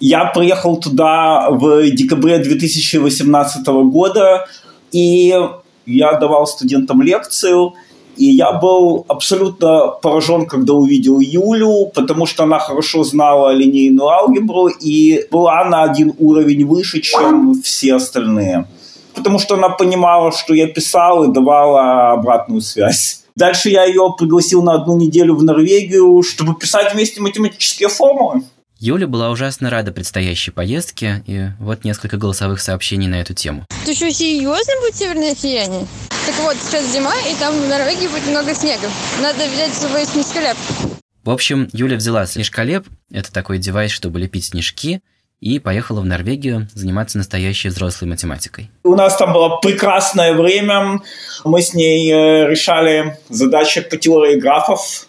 Я 0.00 0.24
приехал 0.24 0.76
туда 0.76 1.50
в 1.50 1.88
декабре 1.92 2.38
2018 2.38 3.64
года, 3.92 4.48
и 4.90 5.32
я 5.86 6.12
давал 6.14 6.48
студентам 6.48 7.00
лекцию. 7.00 7.74
И 8.16 8.24
я 8.24 8.50
был 8.50 9.04
абсолютно 9.06 9.86
поражен, 10.02 10.46
когда 10.46 10.72
увидел 10.72 11.20
Юлю, 11.20 11.92
потому 11.94 12.26
что 12.26 12.42
она 12.42 12.58
хорошо 12.58 13.04
знала 13.04 13.54
линейную 13.54 14.08
алгебру 14.08 14.66
и 14.66 15.26
была 15.30 15.64
на 15.66 15.84
один 15.84 16.12
уровень 16.18 16.66
выше, 16.66 17.00
чем 17.00 17.62
все 17.62 17.94
остальные 17.94 18.66
потому 19.14 19.38
что 19.38 19.54
она 19.54 19.68
понимала, 19.68 20.32
что 20.32 20.54
я 20.54 20.66
писал 20.66 21.24
и 21.24 21.32
давала 21.32 22.12
обратную 22.12 22.60
связь. 22.60 23.24
Дальше 23.34 23.70
я 23.70 23.84
ее 23.84 24.14
пригласил 24.18 24.62
на 24.62 24.74
одну 24.74 24.96
неделю 24.98 25.34
в 25.34 25.42
Норвегию, 25.42 26.22
чтобы 26.22 26.54
писать 26.54 26.92
вместе 26.92 27.20
математические 27.20 27.88
формулы. 27.88 28.42
Юля 28.78 29.06
была 29.06 29.30
ужасно 29.30 29.70
рада 29.70 29.92
предстоящей 29.92 30.50
поездке, 30.50 31.22
и 31.26 31.46
вот 31.60 31.84
несколько 31.84 32.16
голосовых 32.16 32.60
сообщений 32.60 33.06
на 33.06 33.20
эту 33.20 33.32
тему. 33.32 33.64
Ты 33.86 33.94
что, 33.94 34.10
серьезно 34.12 34.72
будет 34.80 34.96
северное 34.96 35.36
сияние? 35.36 35.86
Так 36.26 36.34
вот, 36.40 36.56
сейчас 36.56 36.92
зима, 36.92 37.14
и 37.30 37.34
там 37.38 37.54
в 37.54 37.68
Норвегии 37.68 38.08
будет 38.08 38.26
много 38.26 38.54
снега. 38.54 38.88
Надо 39.22 39.46
взять 39.48 39.72
свой 39.72 40.04
снежколеп. 40.04 40.56
В 41.22 41.30
общем, 41.30 41.68
Юля 41.72 41.96
взяла 41.96 42.26
снежколеп, 42.26 42.88
это 43.12 43.32
такой 43.32 43.58
девайс, 43.58 43.92
чтобы 43.92 44.18
лепить 44.18 44.46
снежки, 44.46 45.00
и 45.42 45.58
поехала 45.58 46.00
в 46.00 46.06
Норвегию 46.06 46.68
заниматься 46.72 47.18
настоящей 47.18 47.68
взрослой 47.68 48.06
математикой. 48.06 48.70
У 48.84 48.94
нас 48.94 49.16
там 49.16 49.32
было 49.32 49.56
прекрасное 49.56 50.34
время. 50.34 51.00
Мы 51.44 51.60
с 51.60 51.74
ней 51.74 52.10
э, 52.10 52.48
решали 52.48 53.18
задачи 53.28 53.80
по 53.80 53.96
теории 53.96 54.38
графов. 54.38 55.08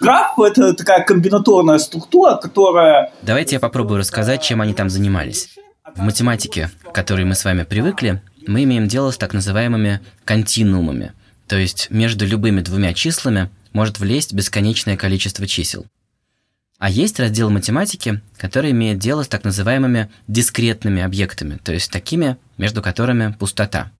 Граф– 0.00 0.38
это 0.38 0.74
такая 0.74 1.04
комбинаторная 1.04 1.78
структура, 1.78 2.36
которая... 2.36 3.12
Давайте 3.22 3.56
я 3.56 3.60
попробую 3.60 3.98
рассказать, 3.98 4.42
чем 4.42 4.60
они 4.60 4.74
там 4.74 4.88
занимались. 4.88 5.56
В 5.96 6.00
математике, 6.00 6.70
к 6.84 6.92
которой 6.92 7.24
мы 7.24 7.34
с 7.34 7.44
вами 7.44 7.64
привыкли, 7.64 8.22
мы 8.46 8.62
имеем 8.62 8.86
дело 8.86 9.10
с 9.10 9.16
так 9.16 9.34
называемыми 9.34 10.00
континуумами, 10.24 11.12
то 11.48 11.56
есть 11.56 11.88
между 11.90 12.26
любыми 12.26 12.60
двумя 12.60 12.94
числами 12.94 13.50
может 13.72 13.98
влезть 13.98 14.34
бесконечное 14.34 14.96
количество 14.96 15.48
чисел. 15.48 15.86
А 16.84 16.90
есть 16.90 17.18
раздел 17.18 17.48
математики, 17.48 18.20
который 18.36 18.72
имеет 18.72 18.98
дело 18.98 19.22
с 19.22 19.28
так 19.28 19.42
называемыми 19.42 20.10
дискретными 20.28 21.00
объектами, 21.00 21.56
то 21.56 21.72
есть 21.72 21.90
такими, 21.90 22.36
между 22.58 22.82
которыми 22.82 23.32
пустота. 23.32 23.90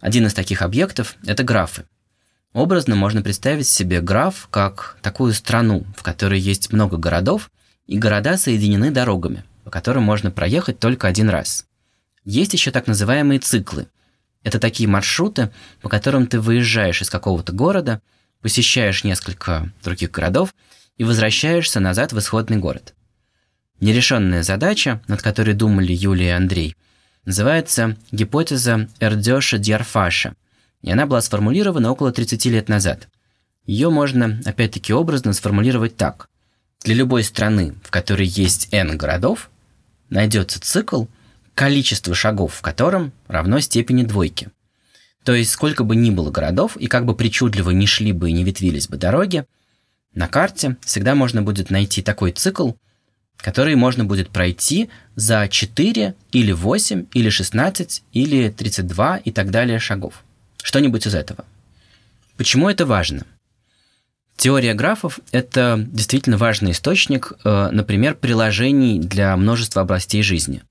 Один 0.00 0.24
из 0.26 0.32
таких 0.32 0.62
объектов– 0.62 1.16
это 1.26 1.44
графы. 1.44 1.84
Образно 2.54 2.96
можно 2.96 3.20
представить 3.20 3.68
себе 3.68 4.00
граф 4.00 4.48
как 4.50 4.96
такую 5.02 5.34
страну, 5.34 5.84
в 5.94 6.02
которой 6.02 6.40
есть 6.40 6.72
много 6.72 6.96
городов, 6.96 7.50
и 7.86 7.98
города 7.98 8.38
соединены 8.38 8.90
дорогами, 8.90 9.44
по 9.64 9.68
которым 9.68 10.04
можно 10.04 10.30
проехать 10.30 10.78
только 10.78 11.08
один 11.08 11.28
раз. 11.28 11.66
Есть 12.24 12.54
еще 12.54 12.70
так 12.70 12.86
называемые 12.86 13.40
циклы. 13.40 13.88
Это 14.42 14.58
такие 14.58 14.88
маршруты, 14.88 15.50
по 15.82 15.90
которым 15.90 16.26
ты 16.28 16.40
выезжаешь 16.40 17.02
из 17.02 17.10
какого-то 17.10 17.52
города, 17.52 18.00
посещаешь 18.40 19.04
несколько 19.04 19.70
других 19.84 20.12
городов 20.12 20.54
и 20.96 21.04
возвращаешься 21.04 21.80
назад 21.80 22.12
в 22.12 22.18
исходный 22.18 22.56
город. 22.58 22.94
Нерешенная 23.80 24.42
задача, 24.42 25.02
над 25.06 25.22
которой 25.22 25.54
думали 25.54 25.92
Юлия 25.92 26.28
и 26.28 26.30
Андрей, 26.30 26.76
называется 27.24 27.96
гипотеза 28.12 28.88
Эрдёша-Дьярфаша, 29.00 30.34
и 30.82 30.90
она 30.90 31.06
была 31.06 31.20
сформулирована 31.20 31.90
около 31.90 32.12
30 32.12 32.46
лет 32.46 32.68
назад. 32.68 33.08
Ее 33.66 33.90
можно, 33.90 34.40
опять-таки, 34.44 34.92
образно 34.92 35.32
сформулировать 35.32 35.96
так. 35.96 36.28
Для 36.84 36.94
любой 36.94 37.24
страны, 37.24 37.74
в 37.82 37.90
которой 37.90 38.26
есть 38.26 38.68
n 38.70 38.96
городов, 38.96 39.50
найдется 40.08 40.60
цикл, 40.60 41.06
количество 41.54 42.14
шагов 42.14 42.54
в 42.54 42.62
котором 42.62 43.12
равно 43.26 43.60
степени 43.60 44.04
двойки. 44.04 44.50
То 45.24 45.34
есть, 45.34 45.50
сколько 45.50 45.82
бы 45.82 45.96
ни 45.96 46.10
было 46.10 46.30
городов, 46.30 46.76
и 46.76 46.86
как 46.86 47.04
бы 47.06 47.16
причудливо 47.16 47.70
ни 47.70 47.86
шли 47.86 48.12
бы 48.12 48.30
и 48.30 48.32
не 48.32 48.44
ветвились 48.44 48.86
бы 48.88 48.96
дороги, 48.96 49.46
на 50.16 50.28
карте 50.28 50.76
всегда 50.84 51.14
можно 51.14 51.42
будет 51.42 51.70
найти 51.70 52.02
такой 52.02 52.32
цикл, 52.32 52.72
который 53.36 53.76
можно 53.76 54.04
будет 54.04 54.30
пройти 54.30 54.88
за 55.14 55.46
4 55.46 56.14
или 56.32 56.52
8 56.52 57.06
или 57.12 57.28
16 57.28 58.02
или 58.12 58.48
32 58.48 59.18
и 59.18 59.30
так 59.30 59.50
далее 59.50 59.78
шагов. 59.78 60.24
Что-нибудь 60.62 61.06
из 61.06 61.14
этого. 61.14 61.44
Почему 62.38 62.70
это 62.70 62.86
важно? 62.86 63.26
Теория 64.36 64.72
графов– 64.72 65.20
это 65.32 65.84
действительно 65.86 66.38
важный 66.38 66.70
источник, 66.70 67.32
э, 67.44 67.68
например, 67.70 68.14
приложений 68.14 69.00
для 69.00 69.36
множества 69.36 69.82
областей 69.82 70.22
жизни. 70.22 70.62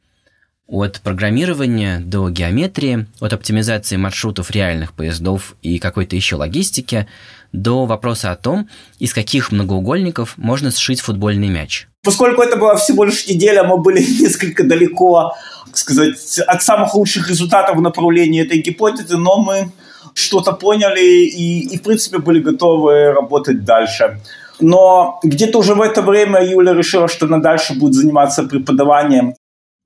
От 0.68 1.00
программирования 1.02 2.00
до 2.00 2.30
геометрии, 2.30 3.08
от 3.20 3.34
оптимизации 3.34 3.98
маршрутов 3.98 4.50
реальных 4.52 4.94
поездов 4.94 5.56
и 5.62 5.80
какой-то 5.80 6.16
еще 6.16 6.36
логистики– 6.36 7.08
до 7.56 7.86
вопроса 7.86 8.32
о 8.32 8.36
том, 8.36 8.68
из 9.00 9.14
каких 9.14 9.52
многоугольников 9.52 10.38
можно 10.38 10.72
сшить 10.72 11.02
футбольный 11.02 11.48
мяч. 11.48 11.88
Поскольку 12.04 12.42
это 12.42 12.58
была 12.58 12.76
всего 12.76 13.04
лишь 13.04 13.28
неделя, 13.28 13.64
мы 13.64 13.78
были 13.78 14.00
несколько 14.22 14.64
далеко, 14.64 15.34
так 15.66 15.78
сказать, 15.78 16.40
от 16.40 16.64
самых 16.64 16.94
лучших 16.96 17.30
результатов 17.30 17.78
в 17.78 17.82
направлении 17.82 18.44
этой 18.46 18.60
гипотезы, 18.60 19.18
но 19.18 19.38
мы 19.38 19.72
что-то 20.14 20.54
поняли 20.54 21.02
и, 21.02 21.68
и, 21.74 21.78
в 21.78 21.82
принципе, 21.82 22.20
были 22.20 22.40
готовы 22.40 23.12
работать 23.12 23.66
дальше. 23.66 24.22
Но 24.62 25.20
где-то 25.24 25.60
уже 25.60 25.76
в 25.76 25.82
это 25.82 26.02
время 26.02 26.42
Юля 26.46 26.74
решила, 26.74 27.10
что 27.10 27.26
она 27.26 27.40
дальше 27.40 27.74
будет 27.74 27.94
заниматься 27.94 28.44
преподаванием. 28.44 29.36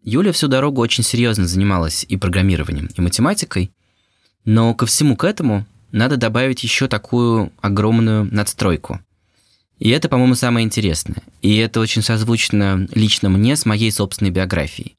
Юля 0.04 0.32
всю 0.32 0.48
дорогу 0.48 0.82
очень 0.82 1.04
серьезно 1.04 1.48
занималась 1.48 2.06
и 2.08 2.16
программированием, 2.16 2.90
и 2.96 3.02
математикой, 3.02 3.72
но 4.46 4.74
ко 4.74 4.86
всему 4.86 5.16
к 5.16 5.24
этому 5.24 5.66
надо 5.92 6.18
добавить 6.18 6.64
еще 6.64 6.88
такую 6.88 7.52
огромную 7.62 8.26
надстройку. 8.34 9.02
И 9.78 9.90
это, 9.90 10.10
по-моему, 10.10 10.36
самое 10.36 10.66
интересное. 10.66 11.24
И 11.42 11.58
это 11.58 11.80
очень 11.80 12.02
созвучно 12.02 12.88
лично 12.94 13.30
мне 13.30 13.56
с 13.56 13.66
моей 13.66 13.92
собственной 13.92 14.32
биографией. 14.32 14.96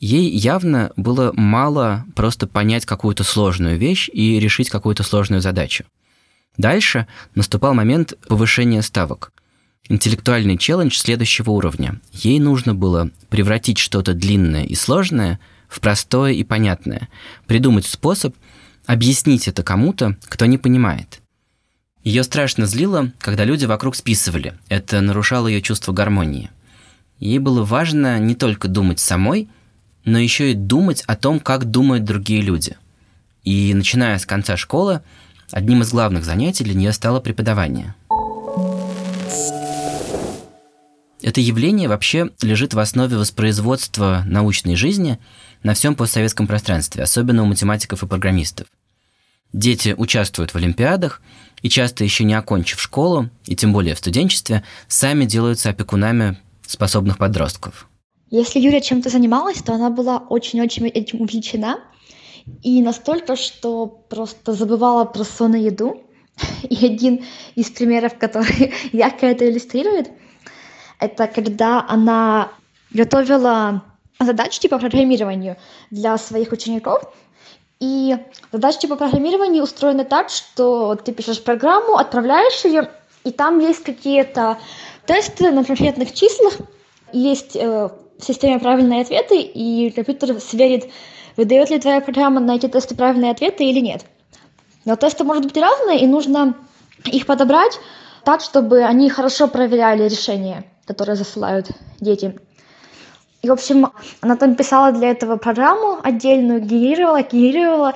Ей 0.00 0.30
явно 0.30 0.92
было 0.96 1.32
мало 1.34 2.04
просто 2.14 2.46
понять 2.46 2.86
какую-то 2.86 3.24
сложную 3.24 3.78
вещь 3.78 4.08
и 4.12 4.38
решить 4.38 4.70
какую-то 4.70 5.02
сложную 5.02 5.40
задачу. 5.40 5.84
Дальше 6.56 7.06
наступал 7.34 7.74
момент 7.74 8.14
повышения 8.28 8.82
ставок. 8.82 9.32
Интеллектуальный 9.88 10.56
челлендж 10.56 10.96
следующего 10.96 11.50
уровня. 11.50 12.00
Ей 12.12 12.40
нужно 12.40 12.74
было 12.74 13.10
превратить 13.28 13.78
что-то 13.78 14.14
длинное 14.14 14.64
и 14.64 14.74
сложное 14.74 15.38
в 15.68 15.80
простое 15.80 16.32
и 16.32 16.42
понятное, 16.42 17.08
придумать 17.46 17.84
способ, 17.84 18.34
объяснить 18.86 19.46
это 19.46 19.62
кому-то, 19.62 20.16
кто 20.28 20.46
не 20.46 20.56
понимает. 20.56 21.20
Ее 22.02 22.22
страшно 22.22 22.66
злило, 22.66 23.12
когда 23.18 23.44
люди 23.44 23.64
вокруг 23.66 23.96
списывали. 23.96 24.54
Это 24.68 25.00
нарушало 25.00 25.48
ее 25.48 25.60
чувство 25.60 25.92
гармонии. 25.92 26.50
Ей 27.18 27.38
было 27.38 27.64
важно 27.64 28.18
не 28.18 28.34
только 28.34 28.68
думать 28.68 29.00
самой, 29.00 29.48
но 30.04 30.18
еще 30.18 30.52
и 30.52 30.54
думать 30.54 31.02
о 31.06 31.16
том, 31.16 31.40
как 31.40 31.64
думают 31.64 32.04
другие 32.04 32.42
люди. 32.42 32.76
И 33.42 33.72
начиная 33.74 34.18
с 34.18 34.26
конца 34.26 34.56
школы, 34.56 35.00
одним 35.50 35.82
из 35.82 35.90
главных 35.90 36.24
занятий 36.24 36.64
для 36.64 36.74
нее 36.74 36.92
стало 36.92 37.20
преподавание. 37.20 37.94
Это 41.24 41.40
явление 41.40 41.88
вообще 41.88 42.30
лежит 42.42 42.74
в 42.74 42.78
основе 42.78 43.16
воспроизводства 43.16 44.22
научной 44.26 44.76
жизни– 44.76 45.18
на 45.64 45.74
всем 45.74 45.96
постсоветском 45.96 46.46
пространстве, 46.46 47.02
особенно 47.02 47.42
у 47.42 47.46
математиков 47.46 48.02
и 48.02 48.06
программистов. 48.06 48.68
Дети 49.52 49.94
участвуют 49.96 50.52
в 50.52 50.56
олимпиадах 50.56 51.20
и 51.62 51.68
часто 51.68 52.04
еще 52.04 52.24
не 52.24 52.34
окончив 52.34 52.80
школу, 52.80 53.30
и 53.46 53.56
тем 53.56 53.72
более 53.72 53.94
в 53.94 53.98
студенчестве, 53.98 54.62
сами 54.86 55.24
делаются 55.24 55.70
опекунами 55.70 56.36
способных 56.66 57.18
подростков. 57.18 57.88
Если 58.30 58.60
Юля 58.60 58.80
чем-то 58.80 59.10
занималась, 59.10 59.62
то 59.62 59.72
она 59.72 59.90
была 59.90 60.18
очень-очень 60.18 60.88
этим 60.88 61.22
увлечена. 61.22 61.78
И 62.62 62.82
настолько, 62.82 63.36
что 63.36 63.86
просто 63.86 64.52
забывала 64.52 65.04
про 65.04 65.24
сон 65.24 65.54
и 65.54 65.62
еду. 65.62 66.02
И 66.68 66.84
один 66.84 67.24
из 67.54 67.70
примеров, 67.70 68.18
который 68.18 68.74
ярко 68.92 69.26
это 69.26 69.48
иллюстрирует, 69.48 70.10
это 71.04 71.26
когда 71.26 71.84
она 71.88 72.50
готовила 72.90 73.82
задачи 74.20 74.68
по 74.68 74.78
программированию 74.78 75.56
для 75.90 76.16
своих 76.18 76.52
учеников. 76.52 77.02
И 77.80 78.16
задачи 78.52 78.86
по 78.86 78.96
программированию 78.96 79.62
устроены 79.62 80.04
так, 80.04 80.30
что 80.30 80.94
ты 80.94 81.12
пишешь 81.12 81.42
программу, 81.42 81.96
отправляешь 81.96 82.64
ее, 82.64 82.88
и 83.24 83.30
там 83.30 83.58
есть 83.58 83.82
какие-то 83.82 84.58
тесты 85.06 85.50
на 85.50 85.64
конкретных 85.64 86.14
числах, 86.14 86.54
есть 87.12 87.56
э, 87.56 87.88
в 88.18 88.24
системе 88.24 88.58
правильные 88.58 89.02
ответы, 89.02 89.40
и 89.40 89.90
компьютер 89.90 90.40
сверит, 90.40 90.90
выдает 91.36 91.70
ли 91.70 91.78
твоя 91.78 92.00
программа 92.00 92.40
на 92.40 92.56
эти 92.56 92.68
тесты 92.68 92.94
правильные 92.94 93.32
ответы 93.32 93.64
или 93.64 93.80
нет. 93.80 94.04
Но 94.84 94.96
тесты 94.96 95.24
могут 95.24 95.44
быть 95.44 95.56
разные, 95.56 96.00
и 96.00 96.06
нужно 96.06 96.54
их 97.04 97.26
подобрать 97.26 97.78
так, 98.24 98.40
чтобы 98.40 98.82
они 98.82 99.10
хорошо 99.10 99.48
проверяли 99.48 100.04
решения, 100.04 100.64
которые 100.86 101.16
засылают 101.16 101.70
дети. 102.00 102.38
И, 103.42 103.48
в 103.48 103.52
общем, 103.52 103.92
она 104.20 104.36
там 104.36 104.54
писала 104.54 104.92
для 104.92 105.10
этого 105.10 105.36
программу 105.36 105.98
отдельную, 106.02 106.60
генерировала, 106.60 107.22
генерировала. 107.22 107.94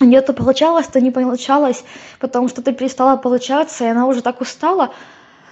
У 0.00 0.04
нее 0.04 0.20
то 0.20 0.32
получалось, 0.32 0.86
то 0.88 1.00
не 1.00 1.10
получалось, 1.10 1.84
потом 2.18 2.48
что-то 2.48 2.72
перестало 2.72 3.16
получаться, 3.16 3.84
и 3.84 3.88
она 3.88 4.06
уже 4.06 4.22
так 4.22 4.40
устала, 4.40 4.92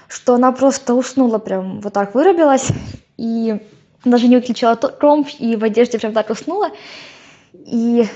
что 0.09 0.35
она 0.35 0.53
просто 0.53 0.95
уснула, 0.95 1.39
прям 1.39 1.81
вот 1.81 1.93
так 1.93 2.15
вырубилась, 2.15 2.69
и 3.17 3.61
даже 4.05 4.27
не 4.27 4.37
выключила 4.37 4.75
комп, 4.75 5.29
и 5.39 5.57
в 5.57 5.65
одежде 5.65 5.99
прям 5.99 6.13
так 6.13 6.29
уснула. 6.29 6.71
И 7.53 8.07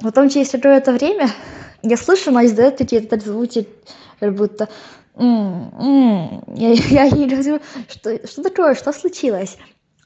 потом 0.00 0.28
через 0.28 0.50
какое-то 0.50 0.92
время 0.92 1.30
Я 1.82 1.96
слышу, 1.96 2.30
она 2.30 2.44
издает 2.44 2.76
какие-то 2.76 3.18
звуки, 3.20 3.68
как 4.18 4.34
будто 4.34 4.68
я, 5.18 6.72
я 6.72 7.04
ей 7.04 7.28
говорю, 7.28 7.60
что, 7.88 8.26
что 8.26 8.42
такое, 8.42 8.74
что 8.74 8.92
случилось? 8.92 9.56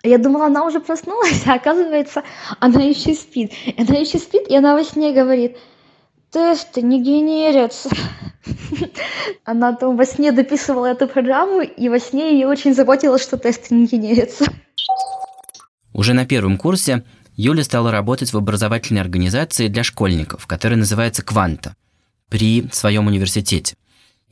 Я 0.03 0.19
думала, 0.19 0.47
она 0.47 0.65
уже 0.65 0.81
проснулась, 0.81 1.43
а 1.47 1.55
оказывается, 1.55 2.23
она 2.61 2.81
еще 2.81 3.15
спит. 3.15 3.53
Она 3.77 3.99
еще 3.99 4.19
спит, 4.19 4.49
и 4.49 4.57
она 4.57 4.75
во 4.75 4.85
сне 4.85 5.13
говорит, 5.13 5.57
тесты 6.31 6.83
не 6.83 7.03
генерятся. 7.03 7.91
Она 9.45 9.73
там 9.75 9.97
во 9.97 10.05
сне 10.05 10.33
дописывала 10.33 10.87
эту 10.87 11.07
программу, 11.07 11.61
и 11.61 11.89
во 11.89 12.01
сне 12.01 12.33
ее 12.33 12.49
очень 12.49 12.75
заботило, 12.75 13.19
что 13.19 13.39
тесты 13.39 13.75
не 13.75 13.87
генерятся. 13.87 14.47
Уже 15.93 16.13
на 16.13 16.27
первом 16.27 16.59
курсе 16.59 17.05
Юля 17.37 17.63
стала 17.63 17.93
работать 17.93 18.33
в 18.33 18.37
образовательной 18.37 19.01
организации 19.01 19.69
для 19.69 19.85
школьников, 19.85 20.47
которая 20.47 20.79
называется 20.79 21.23
«Кванта» 21.23 21.77
при 22.29 22.67
своем 22.73 23.07
университете. 23.07 23.77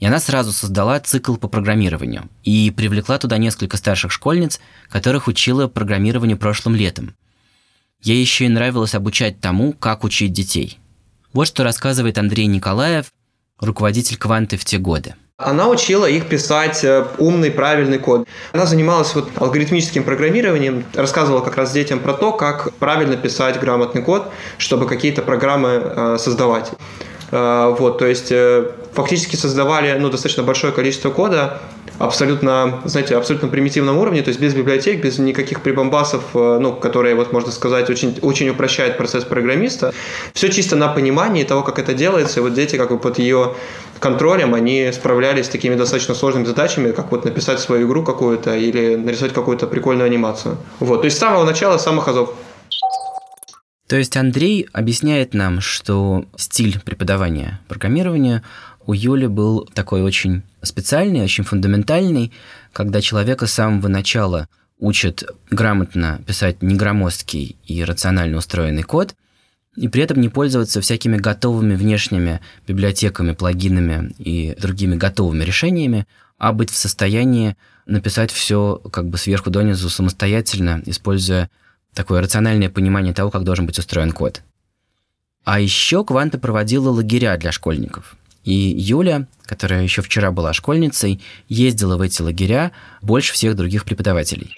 И 0.01 0.07
она 0.07 0.19
сразу 0.19 0.51
создала 0.51 0.99
цикл 0.99 1.37
по 1.37 1.47
программированию 1.47 2.29
и 2.43 2.73
привлекла 2.75 3.19
туда 3.19 3.37
несколько 3.37 3.77
старших 3.77 4.11
школьниц, 4.11 4.59
которых 4.89 5.29
учила 5.29 5.69
программированию 5.69 6.39
прошлым 6.39 6.75
летом. 6.75 7.15
Ей 8.03 8.19
еще 8.19 8.47
и 8.47 8.49
нравилось 8.49 8.95
обучать 8.95 9.41
тому, 9.41 9.75
как 9.75 10.05
учить 10.05 10.33
детей. 10.33 10.79
Вот 11.35 11.47
что 11.47 11.65
рассказывает 11.65 12.17
Андрей 12.17 12.47
Николаев, 12.47 13.13
руководитель 13.61 14.17
«Кванты» 14.17 14.57
в 14.57 14.65
те 14.65 14.79
годы. 14.79 15.15
Она 15.37 15.69
учила 15.69 16.07
их 16.07 16.29
писать 16.29 16.83
э, 16.85 17.07
умный, 17.19 17.51
правильный 17.51 17.99
код. 17.99 18.27
Она 18.53 18.67
занималась 18.67 19.15
вот 19.15 19.31
алгоритмическим 19.37 20.03
программированием, 20.05 20.85
рассказывала 20.95 21.41
как 21.41 21.57
раз 21.57 21.73
детям 21.73 22.01
про 22.01 22.13
то, 22.15 22.33
как 22.33 22.75
правильно 22.75 23.17
писать 23.17 23.59
грамотный 23.59 24.03
код, 24.03 24.31
чтобы 24.59 24.87
какие-то 24.87 25.23
программы 25.23 25.69
э, 25.69 26.17
создавать. 26.19 26.73
Э, 27.31 27.75
вот, 27.79 27.99
то 27.99 28.07
есть 28.07 28.31
фактически 28.93 29.37
создавали 29.37 29.97
ну, 29.99 30.11
достаточно 30.11 30.43
большое 30.43 30.73
количество 30.73 31.11
кода, 31.11 31.61
абсолютно, 31.99 32.81
знаете, 32.85 33.17
абсолютно 33.17 33.49
примитивном 33.49 33.99
уровне, 33.99 34.23
то 34.23 34.29
есть 34.29 34.41
без 34.41 34.55
библиотек, 34.55 35.03
без 35.03 35.19
никаких 35.19 35.61
прибамбасов, 35.61 36.23
э, 36.35 36.59
ну, 36.61 36.73
которые, 36.73 37.15
вот 37.15 37.33
можно 37.33 37.53
сказать, 37.53 37.91
очень, 37.91 38.19
очень 38.23 38.49
упрощают 38.49 38.97
процесс 38.97 39.25
программиста. 39.25 39.93
Все 40.33 40.49
чисто 40.49 40.77
на 40.77 40.89
понимании 40.89 41.45
того, 41.45 41.63
как 41.63 41.79
это 41.79 41.93
делается, 41.93 42.41
и 42.41 42.43
вот 42.43 42.55
дети 42.55 42.77
как 42.77 42.91
бы 42.91 42.99
под 42.99 43.19
ее 43.19 43.55
контролем, 43.99 44.55
они 44.55 44.91
справлялись 44.93 45.47
с 45.47 45.49
такими 45.51 45.75
достаточно 45.75 46.15
сложными 46.15 46.47
задачами, 46.47 46.93
как 46.93 47.11
вот 47.11 47.25
написать 47.27 47.61
свою 47.61 47.87
игру 47.87 48.03
какую-то 48.03 48.57
или 48.57 48.97
нарисовать 48.97 49.35
какую-то 49.35 49.67
прикольную 49.67 50.07
анимацию. 50.07 50.57
Вот, 50.79 51.03
то 51.03 51.05
есть 51.05 51.19
с 51.19 51.21
самого 51.21 51.45
начала, 51.45 51.77
с 51.77 51.85
самых 51.85 52.09
азов. 52.09 52.35
То 53.91 53.97
есть 53.97 54.17
Андрей 54.17 54.69
объясняет 54.73 55.35
нам, 55.35 55.61
что 55.61 56.25
стиль 56.37 56.79
преподавания 56.79 57.61
программирования 57.67 58.45
у 58.91 58.93
Юли 58.93 59.29
был 59.29 59.69
такой 59.73 60.03
очень 60.03 60.43
специальный, 60.63 61.23
очень 61.23 61.45
фундаментальный, 61.45 62.33
когда 62.73 63.01
человека 63.01 63.47
с 63.47 63.53
самого 63.53 63.87
начала 63.87 64.49
учат 64.81 65.23
грамотно 65.49 66.21
писать 66.27 66.61
негромоздкий 66.61 67.57
и 67.65 67.85
рационально 67.85 68.39
устроенный 68.39 68.83
код, 68.83 69.15
и 69.77 69.87
при 69.87 70.03
этом 70.03 70.21
не 70.21 70.29
пользоваться 70.29 70.81
всякими 70.81 71.19
готовыми 71.19 71.77
внешними 71.77 72.41
библиотеками, 72.67 73.31
плагинами 73.31 74.13
и 74.19 74.57
другими 74.61 74.97
готовыми 74.97 75.45
решениями, 75.45 76.09
а 76.37 76.53
быть 76.53 76.71
в 76.71 76.77
состоянии 76.77 77.57
написать 77.87 78.33
все 78.33 78.83
как 78.93 79.09
бы 79.09 79.19
сверху 79.19 79.51
донизу 79.51 79.89
самостоятельно, 79.89 80.83
используя 80.85 81.49
такое 81.95 82.23
рациональное 82.23 82.71
понимание 82.71 83.15
того, 83.15 83.31
как 83.31 83.45
должен 83.45 83.67
быть 83.67 83.79
устроен 83.79 84.11
код. 84.11 84.43
А 85.45 85.61
еще 85.61 86.05
Кванта 86.05 86.39
проводила 86.39 86.91
лагеря 86.91 87.37
для 87.37 87.53
школьников. 87.53 88.17
И 88.51 88.75
Юля, 88.77 89.29
которая 89.45 89.85
еще 89.85 90.03
вчера 90.03 90.33
была 90.33 90.53
школьницей, 90.53 91.21
ездила 91.49 91.97
в 91.97 92.01
эти 92.01 92.21
лагеря 92.21 92.73
больше 93.01 93.33
всех 93.33 93.55
других 93.55 93.85
преподавателей. 93.85 94.57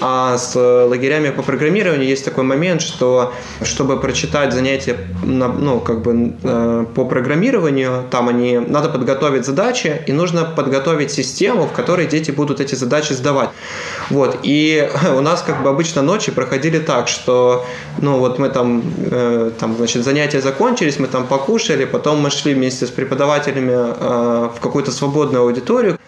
А 0.00 0.38
с 0.38 0.54
лагерями 0.56 1.30
по 1.30 1.42
программированию 1.42 2.08
есть 2.08 2.24
такой 2.24 2.44
момент, 2.44 2.80
что 2.80 3.32
чтобы 3.62 4.00
прочитать 4.00 4.52
занятия 4.52 4.96
ну, 5.22 5.80
как 5.80 6.02
бы, 6.02 6.34
э, 6.42 6.86
по 6.94 7.04
программированию, 7.04 8.04
там 8.10 8.28
они, 8.28 8.58
надо 8.58 8.88
подготовить 8.88 9.44
задачи, 9.44 10.02
и 10.06 10.12
нужно 10.12 10.44
подготовить 10.44 11.10
систему, 11.10 11.66
в 11.66 11.72
которой 11.72 12.06
дети 12.06 12.30
будут 12.30 12.60
эти 12.60 12.74
задачи 12.74 13.12
сдавать. 13.12 13.50
Вот. 14.08 14.38
И 14.42 14.88
у 15.16 15.20
нас 15.20 15.42
как 15.42 15.62
бы 15.62 15.68
обычно 15.68 16.02
ночи 16.02 16.32
проходили 16.32 16.78
так, 16.78 17.08
что 17.08 17.66
ну 17.98 18.18
вот 18.18 18.38
мы 18.38 18.48
там, 18.48 18.82
э, 19.10 19.50
там 19.58 19.76
значит, 19.76 20.04
занятия 20.04 20.40
закончились, 20.40 20.98
мы 20.98 21.08
там 21.08 21.26
покушали, 21.26 21.84
потом 21.84 22.20
мы 22.20 22.30
шли 22.30 22.54
вместе 22.54 22.86
с 22.86 22.90
преподавателями 22.90 23.72
э, 23.74 24.48
в 24.56 24.60
какую-то 24.60 24.90
свободную 24.90 25.42
аудиторию, 25.42 25.98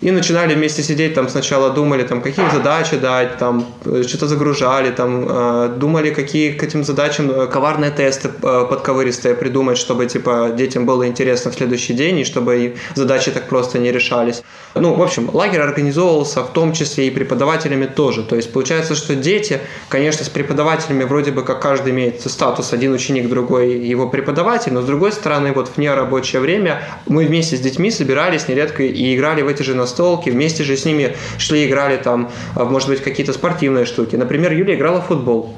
и 0.00 0.10
начинали 0.10 0.54
вместе 0.54 0.82
сидеть, 0.82 1.14
там 1.14 1.28
сначала 1.28 1.70
думали, 1.70 2.02
там, 2.02 2.20
какие 2.20 2.50
задачи 2.50 2.96
дать, 2.96 3.38
там, 3.38 3.64
э, 3.86 4.02
что-то 4.06 4.26
загружали, 4.26 4.90
там, 4.90 5.26
э, 5.28 5.68
думали, 5.76 6.10
какие 6.10 6.52
к 6.52 6.62
этим 6.62 6.84
задачам 6.84 7.30
э, 7.30 7.46
коварные 7.46 7.90
тесты 7.90 8.28
подковыристые 8.28 9.34
придумать, 9.34 9.78
чтобы, 9.78 10.06
типа, 10.06 10.52
детям 10.54 10.84
было 10.84 11.06
интересно 11.06 11.50
в 11.50 11.54
следующий 11.54 11.94
день, 11.94 12.18
и 12.18 12.24
чтобы 12.24 12.76
задачи 12.94 13.30
так 13.30 13.48
просто 13.48 13.78
не 13.78 13.90
решались. 13.90 14.42
Ну, 14.74 14.94
в 14.94 15.02
общем, 15.02 15.30
лагерь 15.32 15.60
организовывался 15.60 16.42
в 16.42 16.52
том 16.52 16.74
числе 16.74 17.06
и 17.06 17.10
преподавателями 17.10 17.86
тоже. 17.86 18.22
То 18.22 18.36
есть 18.36 18.52
получается, 18.52 18.94
что 18.94 19.14
дети, 19.14 19.60
конечно, 19.88 20.24
с 20.24 20.28
преподавателями 20.28 21.04
вроде 21.04 21.30
бы 21.30 21.42
как 21.42 21.62
каждый 21.62 21.92
имеет 21.92 22.20
статус, 22.20 22.74
один 22.74 22.92
ученик, 22.92 23.28
другой 23.30 23.78
его 23.78 24.08
преподаватель, 24.08 24.72
но 24.74 24.82
с 24.82 24.84
другой 24.84 25.12
стороны, 25.12 25.52
вот 25.52 25.68
в 25.68 25.78
нерабочее 25.78 26.40
время 26.42 26.82
мы 27.06 27.24
вместе 27.24 27.56
с 27.56 27.60
детьми 27.60 27.90
собирались 27.90 28.48
нередко 28.48 28.82
и 28.82 29.16
играли 29.16 29.40
в 29.40 29.48
эти 29.48 29.62
же 29.62 29.74
настолки, 29.86 30.30
вместе 30.30 30.64
же 30.64 30.76
с 30.76 30.84
ними 30.84 31.16
шли, 31.38 31.66
играли 31.66 31.96
там, 31.96 32.28
а, 32.54 32.64
может 32.64 32.88
быть, 32.88 33.02
какие-то 33.02 33.32
спортивные 33.32 33.86
штуки. 33.86 34.16
Например, 34.16 34.52
Юля 34.52 34.74
играла 34.74 35.00
в 35.00 35.06
футбол. 35.06 35.54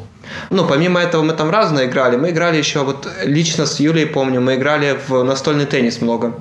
Ну, 0.51 0.67
помимо 0.67 1.01
этого 1.01 1.23
мы 1.23 1.33
там 1.33 1.51
разное 1.51 1.87
играли. 1.87 2.17
Мы 2.17 2.31
играли 2.31 2.59
еще, 2.59 2.85
вот 2.85 3.09
лично 3.25 3.67
с 3.67 3.81
Юлей 3.81 4.07
помню, 4.07 4.41
мы 4.41 4.55
играли 4.55 4.97
в 5.09 5.23
настольный 5.23 5.67
теннис 5.67 6.01
много. 6.01 6.35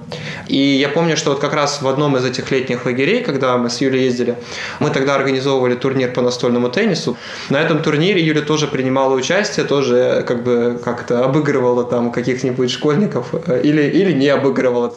И 0.47 0.57
я 0.57 0.89
помню, 0.89 1.17
что 1.17 1.31
вот 1.31 1.39
как 1.39 1.53
раз 1.53 1.81
в 1.81 1.87
одном 1.87 2.17
из 2.17 2.25
этих 2.25 2.51
летних 2.51 2.85
лагерей, 2.85 3.23
когда 3.23 3.57
мы 3.57 3.69
с 3.69 3.81
Юлей 3.81 4.03
ездили, 4.03 4.35
мы 4.79 4.89
тогда 4.89 5.15
организовывали 5.15 5.75
турнир 5.75 6.11
по 6.11 6.21
настольному 6.21 6.69
теннису. 6.69 7.17
На 7.49 7.61
этом 7.61 7.81
турнире 7.81 8.21
Юля 8.21 8.41
тоже 8.41 8.67
принимала 8.67 9.13
участие, 9.13 9.65
тоже 9.65 10.23
как 10.27 10.43
бы 10.43 10.79
как-то 10.83 11.23
обыгрывала 11.23 11.83
там 11.83 12.11
каких-нибудь 12.11 12.71
школьников 12.71 13.27
э, 13.33 13.61
или, 13.63 13.83
или 13.83 14.13
не 14.13 14.27
обыгрывала. 14.27 14.93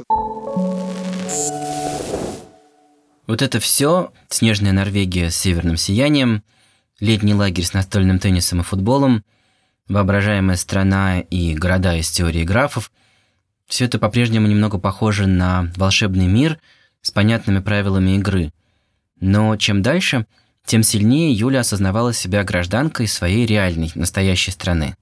Вот 3.30 3.42
это 3.42 3.60
все, 3.60 4.12
снежная 4.28 4.72
Норвегия 4.72 5.30
с 5.30 5.36
северным 5.36 5.76
сиянием, 5.76 6.42
летний 6.98 7.32
лагерь 7.32 7.64
с 7.64 7.72
настольным 7.72 8.18
теннисом 8.18 8.58
и 8.58 8.64
футболом, 8.64 9.22
воображаемая 9.86 10.56
страна 10.56 11.20
и 11.20 11.54
города 11.54 11.96
из 11.96 12.10
теории 12.10 12.42
графов, 12.42 12.90
все 13.66 13.84
это 13.84 14.00
по-прежнему 14.00 14.48
немного 14.48 14.78
похоже 14.78 15.28
на 15.28 15.70
волшебный 15.76 16.26
мир 16.26 16.58
с 17.02 17.12
понятными 17.12 17.60
правилами 17.60 18.16
игры. 18.16 18.52
Но 19.20 19.54
чем 19.54 19.80
дальше, 19.80 20.26
тем 20.66 20.82
сильнее 20.82 21.32
Юля 21.32 21.60
осознавала 21.60 22.12
себя 22.12 22.42
гражданкой 22.42 23.06
своей 23.06 23.46
реальной, 23.46 23.92
настоящей 23.94 24.50
страны. 24.50 24.96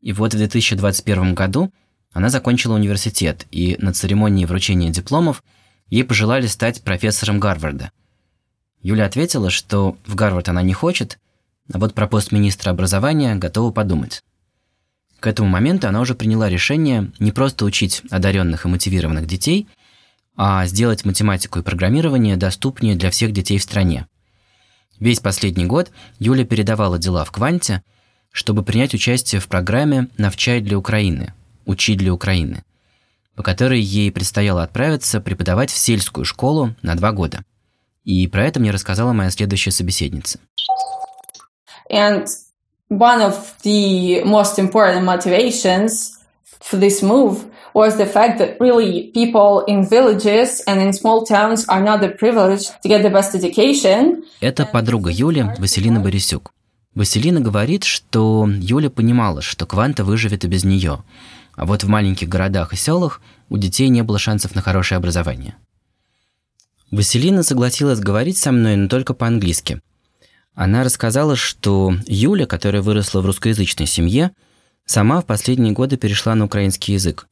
И 0.00 0.12
вот 0.12 0.32
в 0.32 0.36
2021 0.36 1.34
году 1.34 1.72
она 2.12 2.28
закончила 2.28 2.76
университет, 2.76 3.48
и 3.50 3.74
на 3.80 3.92
церемонии 3.92 4.44
вручения 4.44 4.90
дипломов– 4.90 5.42
Ей 5.90 6.04
пожелали 6.04 6.46
стать 6.46 6.82
профессором 6.82 7.40
Гарварда. 7.40 7.90
Юля 8.82 9.06
ответила, 9.06 9.50
что 9.50 9.96
в 10.06 10.14
Гарвард 10.14 10.48
она 10.48 10.62
не 10.62 10.72
хочет, 10.72 11.18
а 11.72 11.78
вот 11.78 11.94
про 11.94 12.06
пост 12.06 12.32
министра 12.32 12.70
образования 12.70 13.34
готова 13.34 13.72
подумать. 13.72 14.22
К 15.20 15.26
этому 15.26 15.48
моменту 15.48 15.88
она 15.88 16.00
уже 16.00 16.14
приняла 16.14 16.48
решение 16.48 17.10
не 17.18 17.32
просто 17.32 17.64
учить 17.64 18.02
одаренных 18.10 18.64
и 18.64 18.68
мотивированных 18.68 19.26
детей, 19.26 19.66
а 20.36 20.64
сделать 20.66 21.04
математику 21.04 21.58
и 21.58 21.62
программирование 21.62 22.36
доступнее 22.36 22.94
для 22.94 23.10
всех 23.10 23.32
детей 23.32 23.58
в 23.58 23.62
стране. 23.62 24.06
Весь 25.00 25.20
последний 25.20 25.66
год 25.66 25.90
Юля 26.18 26.44
передавала 26.44 26.98
дела 26.98 27.24
в 27.24 27.32
Кванте, 27.32 27.82
чтобы 28.30 28.62
принять 28.62 28.94
участие 28.94 29.40
в 29.40 29.48
программе 29.48 30.08
«Навчай 30.16 30.60
для 30.60 30.78
Украины», 30.78 31.34
«Учить 31.64 31.98
для 31.98 32.12
Украины», 32.12 32.62
по 33.38 33.44
которой 33.44 33.80
ей 33.80 34.10
предстояло 34.10 34.64
отправиться 34.64 35.20
преподавать 35.20 35.70
в 35.70 35.78
сельскую 35.78 36.24
школу 36.24 36.74
на 36.82 36.96
два 36.96 37.12
года. 37.12 37.44
И 38.02 38.26
про 38.26 38.44
это 38.44 38.58
мне 38.58 38.72
рассказала 38.72 39.12
моя 39.12 39.30
следующая 39.30 39.70
собеседница. 39.70 40.40
And 41.88 42.26
one 42.90 43.22
of 43.22 43.36
the 43.62 44.24
most 44.24 44.58
important 44.58 45.04
motivations 45.04 46.18
for 46.60 46.80
this 46.80 47.00
move 47.00 47.44
was 47.74 47.96
the 47.96 48.12
fact 48.12 48.40
that 48.40 48.58
really 48.58 49.12
people 49.14 49.64
in 49.68 49.88
villages 49.88 50.60
and 50.66 50.82
in 50.82 50.92
small 50.92 51.24
towns 51.24 51.64
are 51.68 51.80
not 51.80 52.00
privileged 52.18 52.72
to 52.82 52.88
get 52.88 53.04
the 53.04 53.12
best 53.12 53.36
education. 53.36 54.24
Это 54.40 54.66
подруга 54.66 55.10
Юли, 55.10 55.54
Василина 55.58 56.00
Борисюк. 56.00 56.50
Василина 56.96 57.38
говорит, 57.38 57.84
что 57.84 58.48
Юля 58.48 58.90
понимала, 58.90 59.42
что 59.42 59.64
Кванта 59.64 60.02
выживет 60.02 60.42
и 60.44 60.48
без 60.48 60.64
нее– 60.64 61.04
А 61.58 61.66
вот 61.66 61.82
в 61.82 61.88
маленьких 61.88 62.28
городах 62.28 62.72
и 62.72 62.76
селах 62.76 63.20
у 63.48 63.58
детей 63.58 63.88
не 63.88 64.02
было 64.02 64.16
шансов 64.20 64.54
на 64.54 64.62
хорошее 64.62 64.96
образование. 64.96 65.56
Василина 66.92 67.42
согласилась 67.42 67.98
говорить 67.98 68.38
со 68.38 68.52
мной, 68.52 68.76
но 68.76 68.88
только 68.88 69.12
по-английски. 69.12 69.80
Она 70.54 70.84
рассказала, 70.84 71.34
что 71.34 71.94
Юля, 72.06 72.46
которая 72.46 72.80
выросла 72.80 73.22
в 73.22 73.26
русскоязычной 73.26 73.86
семье, 73.86 74.30
сама 74.86 75.20
в 75.20 75.26
последние 75.26 75.72
годы 75.72 75.96
перешла 75.96 76.36
на 76.36 76.44
украинский 76.44 76.94
язык. 76.94 77.26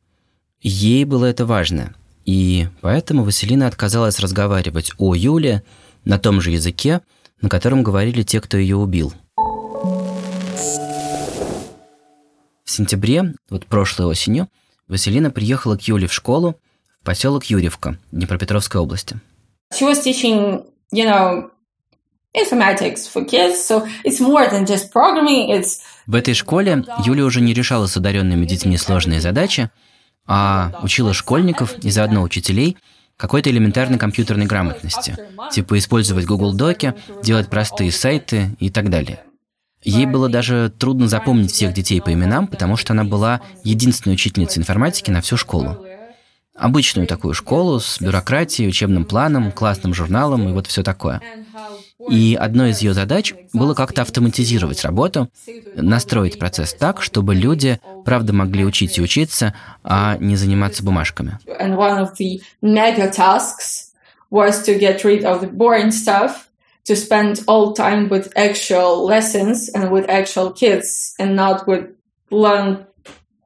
Ей 0.60 1.04
было 1.04 1.26
это 1.26 1.46
важно, 1.46 1.94
и 2.24 2.66
поэтому 2.80 3.22
Василина 3.22 3.68
отказалась 3.68 4.18
разговаривать 4.18 4.90
о 4.98 5.14
Юле 5.14 5.62
на 6.04 6.18
том 6.18 6.40
же 6.40 6.50
языке, 6.50 7.00
на 7.40 7.48
котором 7.48 7.84
говорили 7.84 8.24
те, 8.24 8.40
кто 8.40 8.56
ее 8.56 8.74
убил. 8.74 9.14
В 12.66 12.70
сентябре, 12.72 13.34
вот 13.48 13.64
прошлой 13.66 14.06
осенью, 14.06 14.48
Василина 14.88 15.30
приехала 15.30 15.76
к 15.76 15.82
Юле 15.82 16.08
в 16.08 16.12
школу 16.12 16.56
в 17.00 17.04
поселок 17.04 17.44
Юрьевка 17.44 17.96
Днепропетровской 18.10 18.80
области. 18.80 19.20
She 19.72 19.88
was 19.88 20.02
teaching, 20.04 20.64
you 20.92 21.04
know, 21.04 21.48
informatics 22.34 23.06
for 23.06 23.24
kids, 23.24 23.64
so 23.64 23.86
it's 24.04 24.20
more 24.20 24.50
than 24.50 24.66
just 24.66 24.92
programming, 24.92 25.48
it's... 25.48 25.78
В 26.06 26.16
этой 26.16 26.34
школе 26.34 26.84
Юля 27.04 27.24
уже 27.24 27.40
не 27.40 27.54
решала 27.54 27.86
с 27.86 27.96
одаренными 27.96 28.44
детьми 28.44 28.76
сложные 28.76 29.20
задачи, 29.20 29.70
а 30.26 30.80
учила 30.82 31.14
школьников 31.14 31.78
и 31.78 31.90
заодно 31.90 32.22
учителей 32.22 32.76
какой-то 33.16 33.48
элементарной 33.48 33.98
компьютерной 33.98 34.46
грамотности, 34.46 35.16
типа 35.52 35.78
использовать 35.78 36.26
Google 36.26 36.52
Доки, 36.52 36.94
делать 37.22 37.48
простые 37.48 37.92
сайты 37.92 38.56
и 38.58 38.70
так 38.70 38.90
далее. 38.90 39.20
Ей 39.86 40.04
было 40.04 40.28
даже 40.28 40.72
трудно 40.76 41.06
запомнить 41.06 41.52
всех 41.52 41.72
детей 41.72 42.02
по 42.02 42.12
именам, 42.12 42.48
потому 42.48 42.76
что 42.76 42.92
она 42.92 43.04
была 43.04 43.40
единственной 43.62 44.14
учительницей 44.14 44.60
информатики 44.60 45.12
на 45.12 45.20
всю 45.20 45.36
школу. 45.36 45.86
Обычную 46.56 47.06
такую 47.06 47.34
школу 47.34 47.78
с 47.78 48.00
бюрократией, 48.00 48.68
учебным 48.68 49.04
планом, 49.04 49.52
классным 49.52 49.94
журналом 49.94 50.48
и 50.48 50.52
вот 50.52 50.66
все 50.66 50.82
такое. 50.82 51.20
И 52.10 52.36
одной 52.38 52.70
из 52.70 52.80
ее 52.80 52.94
задач 52.94 53.32
было 53.52 53.74
как-то 53.74 54.02
автоматизировать 54.02 54.82
работу, 54.82 55.30
настроить 55.76 56.36
процесс 56.36 56.74
так, 56.74 57.00
чтобы 57.00 57.36
люди, 57.36 57.80
правда, 58.04 58.32
могли 58.32 58.64
учить 58.64 58.98
и 58.98 59.00
учиться, 59.00 59.54
а 59.84 60.16
не 60.18 60.34
заниматься 60.34 60.82
бумажками. 60.82 61.38
to 66.02 66.55
spend 66.94 67.42
all 67.46 67.74
time 67.74 68.08
with 68.08 68.30
actual 68.36 69.04
lessons 69.04 69.68
and 69.74 69.90
with 69.90 70.08
actual 70.08 70.52
kids 70.52 71.14
and 71.18 71.34
not 71.34 71.66
with 71.66 71.96
long 72.30 72.86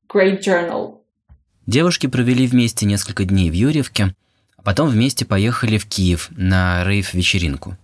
great 0.08 0.42
journal. 0.42 1.00
Девушки 1.66 2.06
провели 2.06 2.46
вместе 2.46 2.84
несколько 2.84 3.24
дней 3.24 3.50
в 3.50 3.54
Юрьевке, 3.54 4.14
а 4.56 4.62
потом 4.62 4.88
вместе 4.88 5.24
поехали 5.24 5.78
в 5.78 5.86
Киев 5.86 6.28
на 6.30 6.84
рейв-вечеринку. 6.84 7.76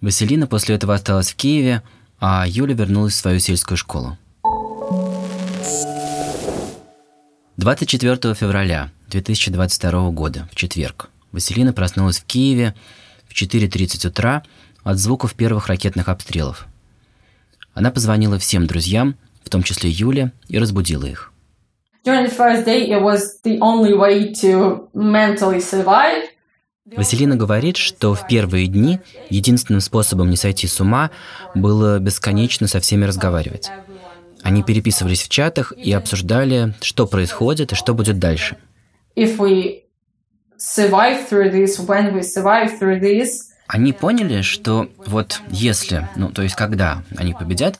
Василина 0.00 0.46
после 0.46 0.74
этого 0.74 0.94
осталась 0.94 1.30
в 1.30 1.36
Киеве, 1.36 1.82
а 2.18 2.44
Юля 2.46 2.74
вернулась 2.74 3.14
в 3.14 3.16
свою 3.16 3.38
сельскую 3.38 3.76
школу. 3.76 4.18
24 7.56 8.34
февраля 8.34 8.90
2022 9.08 10.10
года, 10.10 10.48
в 10.50 10.56
четверг, 10.56 11.10
Василина 11.30 11.72
проснулась 11.72 12.18
в 12.18 12.24
Киеве 12.24 12.74
в 13.28 13.34
4.30 13.34 14.08
утра 14.08 14.42
от 14.82 14.98
звуков 14.98 15.34
первых 15.34 15.68
ракетных 15.68 16.08
обстрелов. 16.08 16.66
Она 17.74 17.90
позвонила 17.90 18.38
всем 18.38 18.66
друзьям, 18.66 19.16
в 19.44 19.50
том 19.50 19.62
числе 19.62 19.90
Юле, 19.90 20.32
и 20.48 20.58
разбудила 20.58 21.04
их. 21.06 21.32
Survive. 25.58 26.24
Василина 26.96 27.36
говорит, 27.36 27.76
что 27.76 28.14
в 28.14 28.26
первые 28.26 28.66
дни 28.66 28.98
единственным 29.30 29.80
способом 29.80 30.28
не 30.28 30.36
сойти 30.36 30.66
с 30.66 30.80
ума 30.80 31.10
было 31.54 32.00
бесконечно 32.00 32.66
со 32.66 32.80
всеми 32.80 33.04
разговаривать. 33.04 33.70
Они 34.42 34.64
переписывались 34.64 35.22
в 35.22 35.28
чатах 35.28 35.72
и 35.72 35.92
обсуждали, 35.92 36.74
что 36.80 37.06
происходит 37.06 37.72
и 37.72 37.76
что 37.76 37.94
будет 37.94 38.18
дальше. 38.18 38.56
Они 43.66 43.92
поняли, 43.92 44.42
что 44.42 44.88
вот 45.06 45.40
если, 45.48 46.08
ну 46.16 46.30
то 46.30 46.42
есть 46.42 46.56
когда 46.56 47.02
они 47.16 47.34
победят, 47.34 47.78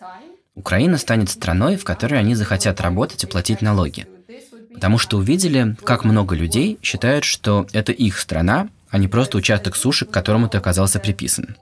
Украина 0.54 0.98
станет 0.98 1.30
страной, 1.30 1.76
в 1.76 1.84
которой 1.84 2.18
они 2.18 2.34
захотят 2.34 2.80
работать 2.80 3.24
и 3.24 3.26
платить 3.26 3.62
налоги. 3.62 4.06
Потому 4.74 4.98
что 4.98 5.18
увидели, 5.18 5.76
как 5.84 6.04
много 6.04 6.34
людей 6.34 6.78
считают, 6.82 7.24
что 7.24 7.66
это 7.72 7.92
их 7.92 8.18
страна, 8.18 8.68
а 8.90 8.98
не 8.98 9.08
просто 9.08 9.38
участок 9.38 9.76
суши, 9.76 10.04
к 10.04 10.10
которому 10.10 10.48
ты 10.48 10.58
оказался 10.58 10.98
приписан. 10.98 11.56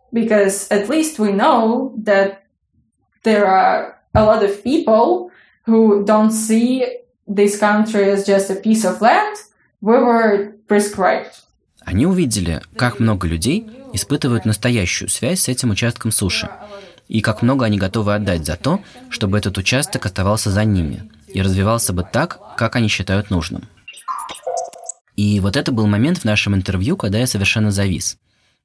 Prescribed. 10.69 11.33
Они 11.91 12.07
увидели, 12.07 12.63
как 12.77 13.01
много 13.01 13.27
людей 13.27 13.67
испытывают 13.93 14.45
настоящую 14.45 15.09
связь 15.09 15.41
с 15.41 15.49
этим 15.49 15.71
участком 15.71 16.13
суши, 16.13 16.49
и 17.09 17.21
как 17.21 17.43
много 17.43 17.65
они 17.65 17.79
готовы 17.79 18.15
отдать 18.15 18.47
за 18.47 18.55
то, 18.55 18.81
чтобы 19.09 19.39
этот 19.39 19.59
участок 19.59 20.07
оставался 20.07 20.53
за 20.53 20.65
ними 20.65 21.11
и 21.27 21.43
развивался 21.43 21.93
бы 21.93 22.05
так, 22.05 22.39
как 22.57 22.77
они 22.77 22.87
считают 22.87 23.31
нужным. 23.31 23.65
И 25.17 25.41
вот 25.41 25.57
это 25.57 25.73
был 25.73 25.89
момент 25.89 26.19
в 26.19 26.25
нашем 26.25 26.55
интервью, 26.55 26.97
когда 26.97 27.19
я 27.19 27.27
совершенно 27.27 27.73
завис. 27.73 28.19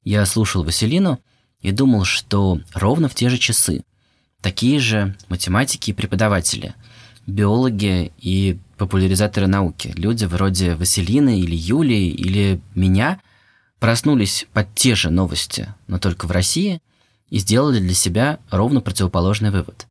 Я 0.04 0.24
слушал 0.28 0.64
Василину 0.64 1.20
и 1.62 1.72
думал, 1.72 2.06
что 2.06 2.60
ровно 2.76 3.10
в 3.10 3.16
те 3.16 3.30
же 3.30 3.40
часы 3.40 3.82
такие 4.44 4.80
же 4.80 5.16
математики 5.30 5.90
и 5.90 5.94
преподаватели, 5.94 6.76
биологи 7.26 8.12
и 8.20 8.60
популяризаторы 8.78 9.48
науки, 9.48 9.94
люди 9.96 10.26
вроде 10.26 10.76
Василины 10.76 11.40
или 11.40 11.56
Юлии 11.56 12.10
или 12.10 12.62
меня 12.74 13.20
проснулись 13.80 14.48
под 14.54 14.74
те 14.76 14.96
же 14.96 15.10
новости, 15.10 15.74
но 15.88 16.00
только 16.00 16.26
в 16.26 16.32
России, 16.32 16.82
и 17.30 17.40
сделали 17.40 17.80
для 17.80 17.94
себя 17.94 18.40
ровно 18.50 18.82
противоположный 18.82 19.52
вывод. 19.52 19.88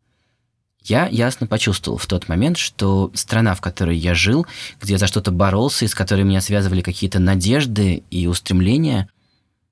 Я 0.82 1.06
ясно 1.06 1.46
почувствовал 1.46 1.96
в 1.96 2.06
тот 2.06 2.28
момент, 2.28 2.58
что 2.58 3.10
страна, 3.14 3.54
в 3.54 3.62
которой 3.62 3.96
я 3.96 4.14
жил, 4.14 4.46
где 4.80 4.94
я 4.94 4.98
за 4.98 5.06
что-то 5.06 5.30
боролся 5.30 5.86
и 5.86 5.88
с 5.88 5.94
которой 5.94 6.24
меня 6.24 6.42
связывали 6.42 6.82
какие-то 6.82 7.18
надежды 7.18 8.02
и 8.10 8.26
устремления, 8.26 9.08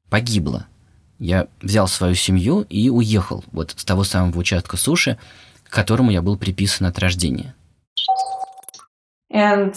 погибла. 0.08 0.66
Я 1.18 1.48
взял 1.60 1.86
свою 1.86 2.14
семью 2.14 2.66
и 2.68 2.88
уехал 2.88 3.44
вот 3.52 3.74
с 3.76 3.84
того 3.84 4.04
самого 4.04 4.38
участка 4.38 4.76
суши, 4.76 5.18
к 5.64 5.70
которому 5.70 6.10
я 6.10 6.22
был 6.22 6.36
приписан 6.36 6.86
от 6.86 6.98
рождения. 6.98 7.54
And, 9.32 9.74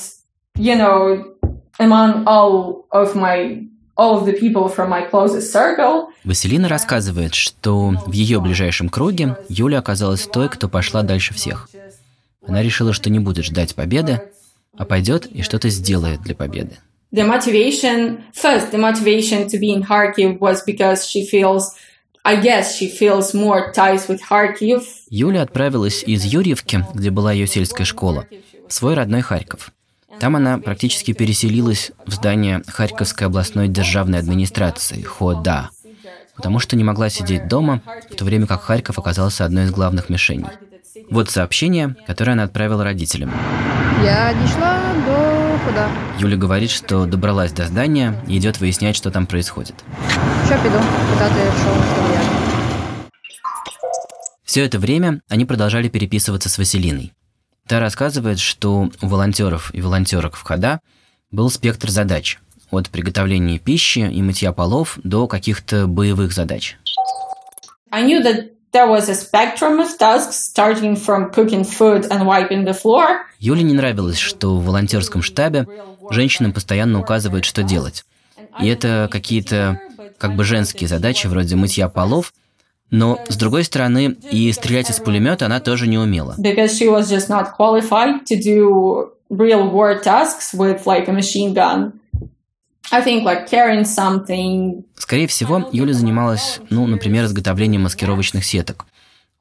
you 0.57 0.75
know, 0.75 1.35
among 1.79 2.25
all 2.27 2.85
of 2.91 3.15
my 3.15 3.67
Василина 6.25 6.67
рассказывает, 6.67 7.33
что 7.33 7.93
в 8.05 8.11
ее 8.11 8.41
ближайшем 8.41 8.89
круге 8.89 9.37
Юля 9.47 9.79
оказалась 9.79 10.27
той, 10.27 10.49
кто 10.49 10.67
пошла 10.67 11.01
дальше 11.01 11.33
всех. 11.33 11.69
Она 12.45 12.61
решила, 12.61 12.91
что 12.91 13.09
не 13.09 13.19
будет 13.19 13.45
ждать 13.45 13.73
победы, 13.73 14.21
а 14.77 14.83
пойдет 14.83 15.27
и 15.27 15.41
что-то 15.43 15.69
сделает 15.69 16.21
для 16.23 16.35
победы. 16.35 16.77
The 17.13 17.25
motivation, 17.25 18.23
first, 18.33 18.71
the 18.71 18.77
motivation 18.77 19.47
to 19.47 19.57
be 19.57 19.71
in 19.73 19.83
Kharkiv 19.83 20.39
was 20.39 20.65
because 20.65 21.07
she 21.07 21.25
feels 21.25 21.73
I 22.25 22.35
guess 22.41 22.75
she 22.75 22.89
feels 22.89 23.33
more 23.33 23.71
ties 23.71 24.09
with 24.09 24.19
Kharkiv. 24.29 24.83
Юля 25.09 25.43
отправилась 25.43 26.03
из 26.03 26.25
Юрьевки, 26.25 26.83
где 26.93 27.11
была 27.11 27.31
ее 27.31 27.47
сельская 27.47 27.85
школа, 27.85 28.27
в 28.67 28.73
свой 28.73 28.93
родной 28.93 29.21
Харьков. 29.21 29.71
Там 30.19 30.35
она 30.35 30.57
практически 30.57 31.13
переселилась 31.13 31.91
в 32.05 32.13
здание 32.13 32.61
Харьковской 32.67 33.27
областной 33.27 33.67
державной 33.67 34.19
администрации, 34.19 35.01
ХОДА, 35.01 35.69
потому 36.35 36.59
что 36.59 36.75
не 36.75 36.83
могла 36.83 37.09
сидеть 37.09 37.47
дома, 37.47 37.81
в 38.09 38.15
то 38.15 38.23
время 38.25 38.47
как 38.47 38.61
Харьков 38.61 38.97
оказался 38.97 39.45
одной 39.45 39.65
из 39.65 39.71
главных 39.71 40.09
мишеней. 40.09 40.47
Вот 41.09 41.29
сообщение, 41.29 41.95
которое 42.07 42.31
она 42.31 42.43
отправила 42.43 42.83
родителям. 42.83 43.31
Я 44.03 44.33
дошла 44.33 44.81
до 45.05 45.57
хода. 45.65 45.89
Юля 46.19 46.37
говорит, 46.37 46.71
что 46.71 47.05
добралась 47.05 47.51
до 47.51 47.65
здания 47.65 48.15
и 48.27 48.37
идет 48.37 48.59
выяснять, 48.59 48.95
что 48.95 49.11
там 49.11 49.25
происходит. 49.27 49.75
Сейчас 50.43 50.59
пойду, 50.61 50.77
куда 51.11 51.27
ты 51.27 51.35
шел, 51.35 51.73
что 51.73 52.13
я. 52.13 53.09
Все 54.43 54.65
это 54.65 54.79
время 54.79 55.21
они 55.27 55.45
продолжали 55.45 55.89
переписываться 55.89 56.49
с 56.49 56.57
Василиной. 56.57 57.13
Та 57.67 57.79
рассказывает, 57.79 58.39
что 58.39 58.89
у 59.01 59.07
волонтеров 59.07 59.73
и 59.73 59.81
волонтерок 59.81 60.35
в 60.35 60.43
хода 60.43 60.81
был 61.31 61.49
спектр 61.49 61.89
задач 61.89 62.39
от 62.69 62.89
приготовления 62.89 63.57
пищи 63.57 63.99
и 63.99 64.21
мытья 64.21 64.51
полов 64.51 64.99
до 65.03 65.27
каких-то 65.27 65.87
боевых 65.87 66.33
задач. 66.33 66.77
I 67.91 68.03
knew 68.03 68.21
that 68.23 68.51
there 68.71 68.87
was 68.87 69.09
a 69.09 69.15
spectrum 69.15 69.79
of 69.79 69.97
tasks 69.97 70.35
starting 70.35 70.95
from 70.95 71.31
cooking 71.31 71.63
food 71.63 72.07
and 72.09 72.25
wiping 72.25 72.65
the 72.65 72.73
floor. 72.79 73.21
Юле 73.39 73.63
не 73.63 73.73
нравилось, 73.73 74.19
что 74.19 74.57
в 74.57 74.65
волонтерском 74.65 75.21
штабе 75.21 75.67
женщинам 76.11 76.53
постоянно 76.53 76.99
указывают, 76.99 77.45
что 77.45 77.63
делать. 77.63 78.05
И 78.61 78.67
это 78.67 79.09
какие-то 79.11 79.79
как 80.17 80.35
бы 80.35 80.43
женские 80.43 80.87
задачи, 80.87 81.27
вроде 81.27 81.55
мытья 81.55 81.89
полов, 81.89 82.33
но, 82.91 83.19
с 83.27 83.35
другой 83.35 83.63
стороны, 83.63 84.17
и 84.31 84.51
стрелять 84.51 84.89
из 84.89 84.99
пулемета 84.99 85.47
она 85.47 85.59
тоже 85.59 85.87
не 85.87 85.97
умела. 85.97 86.35
Because 86.37 86.77
she 86.79 86.87
was 86.87 87.09
just 87.09 87.29
not 87.29 87.55
qualified 87.57 88.25
to 88.25 88.39
do 88.39 89.11
real 89.29 89.71
world 89.71 90.03
tasks 90.03 90.53
with 90.53 90.85
like 90.85 91.07
a 91.07 91.11
machine 91.11 91.53
gun. 91.53 91.93
I 92.91 93.01
think 93.03 93.23
like 93.23 93.49
carrying 93.49 93.83
something. 93.83 94.85
Скорее 94.95 95.27
всего, 95.27 95.67
Юля 95.71 95.93
занималась, 95.93 96.59
ну, 96.69 96.85
например, 96.85 97.25
изготовлением 97.25 97.83
маскировочных 97.83 98.45
сеток. 98.45 98.85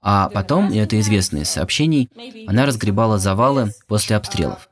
А 0.01 0.29
потом, 0.29 0.71
и 0.71 0.77
это 0.77 0.99
известно 1.01 1.39
из 1.39 1.51
сообщений, 1.51 2.11
она 2.47 2.67
разгребала 2.67 3.19
завалы 3.19 3.73
после 3.87 4.17
обстрелов. 4.17 4.69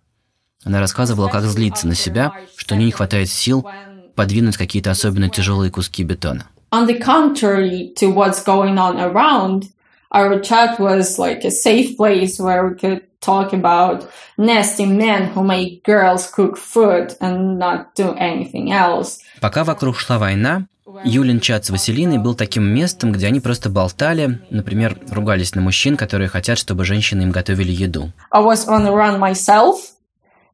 Она 0.64 0.80
рассказывала, 0.80 1.28
как 1.28 1.44
злиться 1.44 1.86
на 1.86 1.94
себя, 1.94 2.32
что 2.56 2.74
у 2.74 2.78
нее 2.78 2.86
не 2.86 2.92
хватает 2.92 3.28
сил 3.28 3.66
подвинуть 4.14 4.56
какие-то 4.56 4.90
особенно 4.90 5.28
тяжелые 5.28 5.70
куски 5.70 6.04
бетона. 6.04 6.46
On 6.72 6.86
the 6.86 6.98
contrary 6.98 7.92
to 7.96 8.06
what's 8.08 8.42
going 8.42 8.78
on 8.78 8.98
around, 8.98 9.68
our 10.10 10.40
chat 10.40 10.80
was 10.80 11.18
like 11.18 11.44
a 11.44 11.50
safe 11.50 11.98
place 11.98 12.40
where 12.40 12.66
we 12.66 12.74
could 12.76 13.02
talk 13.20 13.52
about 13.52 14.08
nasty 14.38 14.86
men 14.86 15.28
who 15.28 15.44
make 15.44 15.84
girls 15.84 16.30
cook 16.30 16.56
food 16.56 17.14
and 17.20 17.58
not 17.58 17.94
do 17.94 18.14
anything 18.16 18.72
else. 18.72 19.18
Пока 19.42 19.64
вокруг 19.64 20.00
шла 20.00 20.18
война, 20.18 20.66
Юлин 21.04 21.40
чат 21.40 21.66
с 21.66 21.70
Василиной 21.70 22.16
был 22.16 22.34
таким 22.34 22.64
местом, 22.64 23.12
где 23.12 23.26
они 23.26 23.40
просто 23.40 23.68
болтали, 23.68 24.40
например, 24.48 24.98
ругались 25.10 25.54
на 25.54 25.60
мужчин, 25.60 25.98
которые 25.98 26.28
хотят, 26.28 26.58
чтобы 26.58 26.86
женщины 26.86 27.22
им 27.22 27.32
готовили 27.32 27.70
еду. 27.70 28.12
I 28.30 28.42
was 28.42 28.66
on 28.66 28.84
the 28.84 28.94
run 28.94 29.18
myself, 29.18 29.76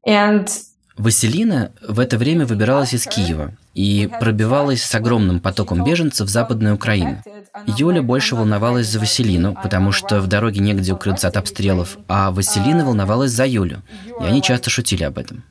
and 0.04 0.48
Василина 0.96 1.70
в 1.80 2.00
это 2.00 2.18
время 2.18 2.44
выбиралась 2.44 2.92
из 2.92 3.04
Киева 3.06 3.52
и 3.74 4.08
пробивалась 4.20 4.82
с 4.82 4.94
огромным 4.94 5.40
потоком 5.40 5.84
беженцев 5.84 6.26
в 6.26 6.30
Западную 6.30 6.74
Украину. 6.74 7.22
Юля 7.66 8.02
больше 8.02 8.36
волновалась 8.36 8.86
за 8.86 8.98
Василину, 8.98 9.56
потому 9.62 9.92
что 9.92 10.20
в 10.20 10.26
дороге 10.26 10.60
негде 10.60 10.92
укрыться 10.92 11.28
от 11.28 11.36
обстрелов, 11.36 11.98
а 12.08 12.30
Василина 12.30 12.84
волновалась 12.84 13.30
за 13.30 13.46
Юлю, 13.46 13.82
и 14.20 14.24
они 14.24 14.42
часто 14.42 14.70
шутили 14.70 15.04
об 15.04 15.18
этом. 15.18 15.44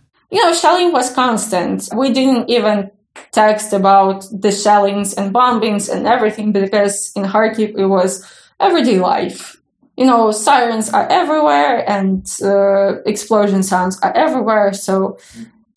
text 3.31 3.73
about 3.73 4.25
the 4.31 4.51
shellings 4.51 5.13
and 5.13 5.33
bombings 5.33 5.89
and 5.89 6.05
everything 6.07 6.51
because 6.51 7.11
in 7.15 7.23
Kharkiv 7.23 7.77
it 7.77 7.87
was 7.87 8.23
everyday 8.59 8.99
life. 8.99 9.57
You 9.95 10.05
know, 10.05 10.31
sirens 10.31 10.89
are 10.91 11.07
everywhere 11.09 11.83
and 11.89 12.25
uh, 12.43 13.01
explosion 13.05 13.63
sounds 13.63 13.99
are 14.01 14.15
everywhere. 14.15 14.73
So 14.73 15.17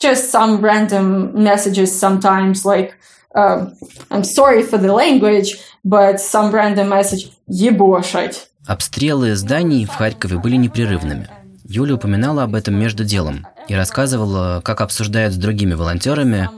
just 0.01 0.31
some 0.31 0.61
random 0.61 1.33
messages 1.35 1.97
sometimes 1.97 2.65
like, 2.65 2.95
um, 3.35 3.77
I'm 4.11 4.25
sorry 4.25 4.63
for 4.63 4.79
the 4.79 4.93
language, 4.93 5.59
but 5.85 6.21
some 6.21 6.51
random 6.51 6.89
message 6.89 7.31
«ебошать». 7.47 8.49
Обстрелы 8.67 9.37
зданий 9.37 9.85
в 9.85 9.91
Харькове 9.91 10.39
были 10.39 10.57
непрерывными. 10.57 11.29
Юля 11.65 11.95
упоминала 11.95 12.43
об 12.45 12.55
этом 12.55 12.75
между 12.75 13.05
делом 13.05 13.47
и 13.69 13.75
рассказывала, 13.75 14.61
как 14.65 14.81
обсуждают 14.81 15.35
с 15.35 15.37
другими 15.37 15.75
волонтерами 15.75 16.49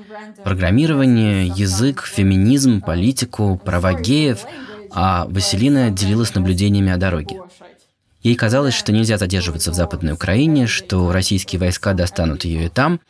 программирование, 0.43 1.47
язык, 1.47 2.03
феминизм, 2.03 2.81
политику, 2.81 3.61
права 3.63 3.95
геев, 3.95 4.41
а 4.91 5.27
Василина 5.29 5.91
делилась 5.91 6.35
наблюдениями 6.35 6.93
о 6.93 6.97
дороге. 6.97 7.41
Ей 8.23 8.37
казалось, 8.37 8.75
что 8.75 8.93
нельзя 8.93 9.19
задерживаться 9.19 9.73
в 9.73 9.75
Западной 9.75 10.13
Украине, 10.13 10.67
что 10.67 11.11
российские 11.13 11.59
войска 11.61 11.93
достанут 11.93 12.45
ее 12.45 12.67
и 12.67 12.69
там, 12.69 13.01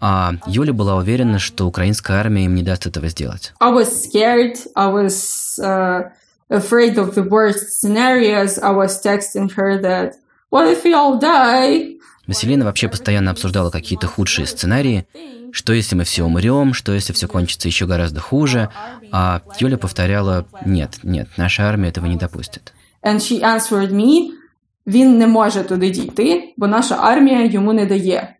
а 0.00 0.34
Юля 0.46 0.72
была 0.72 0.96
уверена, 0.96 1.38
что 1.38 1.66
украинская 1.66 2.18
армия 2.18 2.44
им 2.44 2.54
не 2.54 2.62
даст 2.62 2.86
этого 2.86 3.08
сделать. 3.08 3.52
I 3.60 3.72
was 3.72 3.88
scared. 4.04 4.56
I 4.74 4.88
was 4.88 5.58
uh, 5.58 6.10
afraid 6.50 6.96
of 6.96 7.14
the 7.14 7.26
worst 7.28 7.80
scenarios. 7.80 8.58
I 8.58 8.72
was 8.72 9.00
texting 9.02 9.50
her 9.56 9.80
that, 9.80 10.14
what 10.50 10.68
if 10.68 10.84
we 10.84 10.92
all 10.92 11.18
die? 11.18 11.98
Василина 12.26 12.64
вообще 12.64 12.88
постоянно 12.88 13.30
обсуждала 13.30 13.70
какие-то 13.70 14.08
худшие 14.08 14.46
сценарии, 14.46 15.06
что 15.52 15.72
если 15.72 15.94
мы 15.94 16.04
все 16.04 16.24
умрем, 16.24 16.74
что 16.74 16.92
если 16.92 17.12
все 17.12 17.28
кончится 17.28 17.68
еще 17.68 17.86
гораздо 17.86 18.20
хуже, 18.20 18.68
а 19.12 19.42
Юля 19.60 19.78
повторяла, 19.78 20.46
нет, 20.64 20.98
нет, 21.04 21.28
наша 21.36 21.68
армия 21.68 21.88
этого 21.88 22.06
не 22.06 22.16
допустит. 22.16 22.72
And 23.04 23.18
she 23.18 23.40
answered 23.42 23.92
me, 23.92 24.30
він 24.86 25.18
не 25.18 25.26
може 25.26 25.62
туди 25.62 25.90
дійти, 25.90 26.54
бо 26.56 26.66
наша 26.66 26.96
армія 26.96 27.44
йому 27.44 27.72
не 27.72 27.86
дає. 27.86 28.36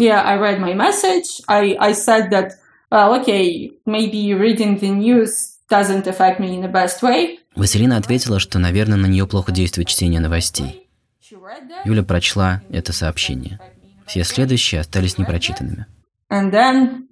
Yeah, 0.00 0.22
I 0.22 0.36
read 0.36 0.60
my 0.60 0.74
message. 0.74 1.40
I, 1.48 1.76
I 1.80 1.92
said 1.92 2.30
that, 2.30 2.52
well, 2.90 3.14
okay, 3.20 3.72
maybe 3.86 4.34
reading 4.34 4.78
the 4.78 4.90
news 4.90 5.56
doesn't 5.70 6.06
affect 6.06 6.38
me 6.38 6.54
in 6.54 6.60
the 6.60 6.68
best 6.68 7.02
way. 7.02 7.38
Василина 7.54 7.96
ответила, 7.96 8.38
что, 8.38 8.58
наверное, 8.58 8.98
на 8.98 9.06
нее 9.06 9.26
плохо 9.26 9.52
действует 9.52 9.88
чтение 9.88 10.20
новостей. 10.20 10.88
She 11.22 11.34
read 11.36 11.68
that. 11.68 11.86
Юля 11.86 12.02
прочла 12.02 12.62
это 12.70 12.92
сообщение. 12.92 13.58
Все 14.06 14.22
следующие 14.24 14.80
остались 14.82 15.16
непрочитанными. 15.18 15.86
And 16.30 16.52
then 16.52 17.08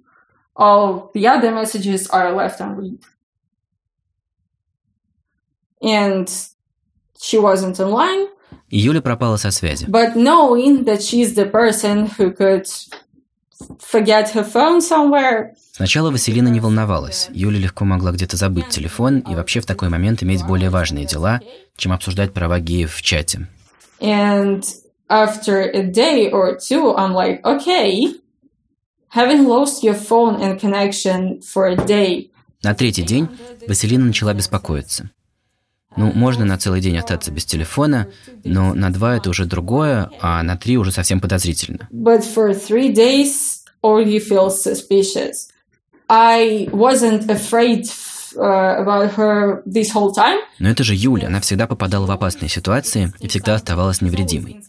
all 0.55 1.11
the 1.13 1.25
other 1.25 1.51
messages 1.51 2.07
are 2.11 2.31
left 2.33 2.59
unread. 2.59 2.99
And 5.81 6.27
she 7.19 7.39
wasn't 7.39 7.79
online, 7.79 8.27
И 8.38 8.38
Юля 8.70 9.00
пропала 9.00 9.36
со 9.36 9.50
связи. 9.50 9.86
but 9.86 10.14
knowing 10.14 10.84
that 10.84 11.00
she's 11.02 11.34
the 11.34 11.50
person 11.50 12.08
who 12.18 12.32
could 12.34 12.66
forget 13.78 14.30
her 14.34 14.44
phone 14.44 14.80
somewhere, 14.80 15.52
Сначала 15.72 16.10
Василина 16.10 16.48
не 16.48 16.60
волновалась. 16.60 17.28
Юля 17.32 17.58
легко 17.58 17.84
могла 17.84 18.12
где-то 18.12 18.36
забыть 18.36 18.68
телефон 18.68 19.20
и 19.20 19.34
вообще 19.34 19.60
в 19.60 19.66
такой 19.66 19.88
момент 19.88 20.22
иметь 20.22 20.44
более 20.44 20.68
важные 20.68 21.06
дела, 21.06 21.40
чем 21.76 21.92
обсуждать 21.92 22.32
права 22.34 22.60
геев 22.60 22.92
в 22.94 23.02
чате. 23.02 23.46
and 24.00 24.62
after 25.08 25.62
a 25.74 25.82
day 25.82 26.30
or 26.30 26.56
two, 26.58 26.94
I'm 26.96 27.12
like, 27.12 27.40
okay, 27.44 28.14
having 29.14 29.46
lost 29.46 29.82
your 29.82 29.94
phone 29.94 30.40
and 30.40 30.58
connection 30.60 31.40
for 31.42 31.66
a 31.68 31.76
day, 31.76 32.30
На 32.62 32.74
третий 32.74 33.02
день 33.02 33.26
Василина 33.66 34.04
начала 34.04 34.34
беспокоиться. 34.34 35.08
Ну, 35.96 36.12
можно 36.12 36.44
на 36.44 36.56
целый 36.56 36.80
день 36.80 36.96
остаться 36.96 37.30
без 37.32 37.44
телефона, 37.44 38.06
но 38.44 38.74
на 38.74 38.92
два 38.92 39.16
это 39.16 39.30
уже 39.30 39.44
другое, 39.44 40.10
а 40.20 40.42
на 40.42 40.56
три 40.56 40.78
уже 40.78 40.92
совсем 40.92 41.20
подозрительно. 41.20 41.88
but 41.92 42.22
for 42.22 42.52
three 42.52 42.92
days, 42.94 43.64
all 43.82 44.04
you 44.04 44.20
feel 44.20 44.50
suspicious. 44.50 45.48
I 46.08 46.68
wasn't 46.72 47.28
afraid 47.30 47.86
uh, 48.36 48.82
about 48.82 49.14
her 49.16 49.62
this 49.66 49.92
whole 49.92 50.12
time. 50.14 50.38
Но 50.58 50.68
это 50.68 50.84
же 50.84 50.94
Юля, 50.94 51.28
она 51.28 51.40
всегда 51.40 51.66
попадала 51.66 52.06
в 52.06 52.10
опасные 52.10 52.48
ситуации 52.48 53.12
и 53.20 53.28
всегда 53.28 53.54
оставалась 53.54 54.00
невредимой. 54.00 54.62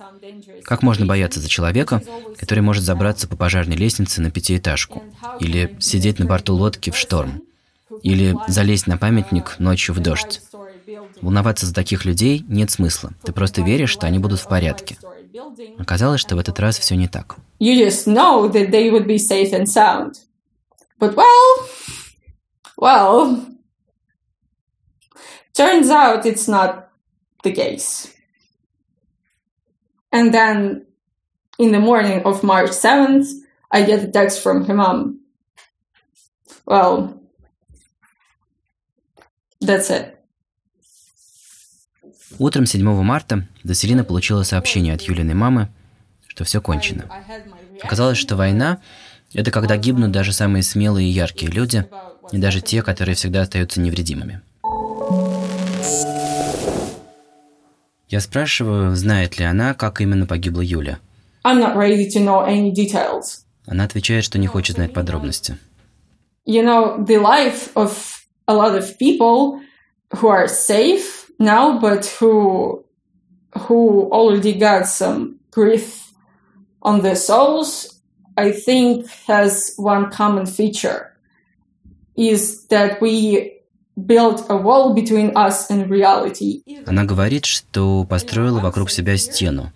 Как 0.63 0.83
можно 0.83 1.05
бояться 1.05 1.39
за 1.39 1.49
человека, 1.49 2.01
который 2.39 2.61
может 2.61 2.83
забраться 2.83 3.27
по 3.27 3.35
пожарной 3.35 3.75
лестнице 3.75 4.21
на 4.21 4.31
пятиэтажку? 4.31 5.03
Или 5.39 5.75
сидеть 5.79 6.19
на 6.19 6.25
борту 6.25 6.55
лодки 6.55 6.89
в 6.91 6.97
шторм? 6.97 7.41
Или 8.03 8.37
залезть 8.47 8.87
на 8.87 8.97
памятник 8.97 9.55
ночью 9.59 9.93
в 9.93 9.99
дождь? 9.99 10.41
Волноваться 11.21 11.65
за 11.65 11.73
таких 11.73 12.05
людей 12.05 12.43
нет 12.47 12.71
смысла. 12.71 13.11
Ты 13.23 13.31
просто 13.31 13.61
веришь, 13.61 13.91
что 13.91 14.07
они 14.07 14.19
будут 14.19 14.39
в 14.39 14.47
порядке. 14.47 14.97
Оказалось, 15.77 16.19
что 16.19 16.35
в 16.35 16.39
этот 16.39 16.59
раз 16.59 16.79
все 16.79 16.95
не 16.95 17.07
так. 17.07 17.37
You 17.59 17.75
just 17.75 18.07
know 18.07 18.51
that 18.51 18.71
they 18.71 18.89
would 18.91 19.05
be 19.05 19.17
safe 19.17 19.51
and 19.53 19.65
sound. 19.65 20.15
But 20.99 21.15
well, 21.15 21.69
well, 22.77 23.45
turns 25.53 25.89
out 25.89 26.25
it's 26.25 26.47
not 26.47 26.89
the 27.43 27.51
case. 27.51 28.09
And 30.11 30.33
then 30.33 30.85
in 31.57 31.71
the 31.71 31.79
morning 31.79 32.23
of 32.23 32.43
March 32.43 32.71
7th, 32.71 33.27
I 33.71 33.83
get 33.83 34.03
a 34.03 34.07
text 34.07 34.41
from 34.41 34.65
her 34.65 34.73
mom. 34.73 35.21
Well, 36.65 37.21
that's 39.61 39.89
it. 39.89 40.20
Утром 42.41 42.65
7 42.65 43.03
марта 43.03 43.45
Василина 43.63 44.03
получила 44.03 44.41
сообщение 44.41 44.95
от 44.95 45.03
Юлиной 45.03 45.35
мамы, 45.35 45.67
что 46.27 46.43
все 46.43 46.59
кончено. 46.59 47.05
Оказалось, 47.83 48.17
что 48.17 48.35
война– 48.35 48.79
это 49.35 49.51
когда 49.51 49.77
гибнут 49.77 50.11
даже 50.11 50.33
самые 50.33 50.63
смелые 50.63 51.07
и 51.07 51.11
яркие 51.11 51.51
люди, 51.51 51.85
и 52.31 52.39
даже 52.39 52.61
те, 52.61 52.81
которые 52.81 53.13
всегда 53.13 53.43
остаются 53.43 53.79
невредимыми. 53.79 54.41
Я 58.09 58.19
спрашиваю, 58.19 58.95
знает 58.95 59.37
ли 59.37 59.45
она, 59.45 59.75
как 59.75 60.01
именно 60.01 60.25
погибла 60.25 60.61
Юля. 60.61 60.97
Она 61.43 61.67
отвечает, 63.83 64.23
что 64.23 64.39
не 64.39 64.47
хочет 64.47 64.77
знать 64.77 64.93
подробности. 64.93 65.59
You 66.47 66.63
know, 66.63 67.05
the 67.05 67.19
life 67.21 67.71
of 67.75 67.93
a 68.47 68.55
lot 68.55 68.75
of 68.75 68.97
people 68.97 69.59
who 70.09 70.27
are 70.29 70.47
safe 70.47 71.20
now, 71.41 71.79
but 71.79 72.05
who 72.19 72.85
who 73.67 74.09
already 74.11 74.53
got 74.53 74.87
some 74.87 75.39
grief 75.51 76.13
on 76.81 77.01
their 77.01 77.15
souls, 77.15 78.01
I 78.37 78.51
think 78.51 79.09
has 79.27 79.73
one 79.77 80.09
common 80.11 80.45
feature 80.45 81.11
is 82.15 82.65
that 82.67 83.01
we 83.01 83.59
build 84.05 84.45
a 84.49 84.55
wall 84.55 84.93
between 84.93 85.31
us 85.35 85.69
and 85.69 85.89
reality. 85.89 86.63
Она 86.85 87.05
говорит, 87.05 87.45
что 87.45 88.05
построила 88.05 88.59
вокруг 88.59 88.89
себя 88.89 89.17
стену. 89.17 89.71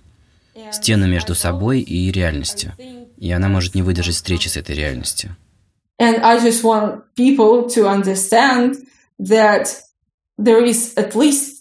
Стену 0.71 1.07
между 1.07 1.35
собой 1.35 1.81
и 1.81 2.11
реальностью. 2.11 2.73
И 3.17 3.31
она 3.31 3.49
может 3.49 3.75
не 3.75 3.81
выдержать 3.81 4.15
встречи 4.15 4.47
с 4.47 4.57
этой 4.57 4.75
реальностью. 4.75 5.35
And 5.99 6.21
I 6.23 6.39
just 6.39 6.63
want 6.63 7.03
people 7.15 7.69
to 7.69 7.87
understand 7.87 8.75
that 9.19 9.67
there 10.37 10.63
is 10.63 10.93
at 10.97 11.15
least 11.15 11.54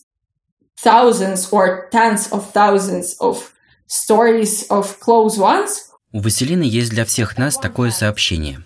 thousands 0.82 1.48
or 1.50 1.88
tens 1.90 2.30
of 2.30 2.52
thousands 2.52 3.16
of 3.20 3.52
stories 3.86 4.66
of 4.68 4.98
close 5.00 5.38
ones 5.38 5.90
У 6.12 6.20
Василины 6.20 6.62
есть 6.62 6.90
для 6.90 7.04
всех 7.04 7.38
нас 7.38 7.58
такое 7.58 7.90
сообщение. 7.90 8.62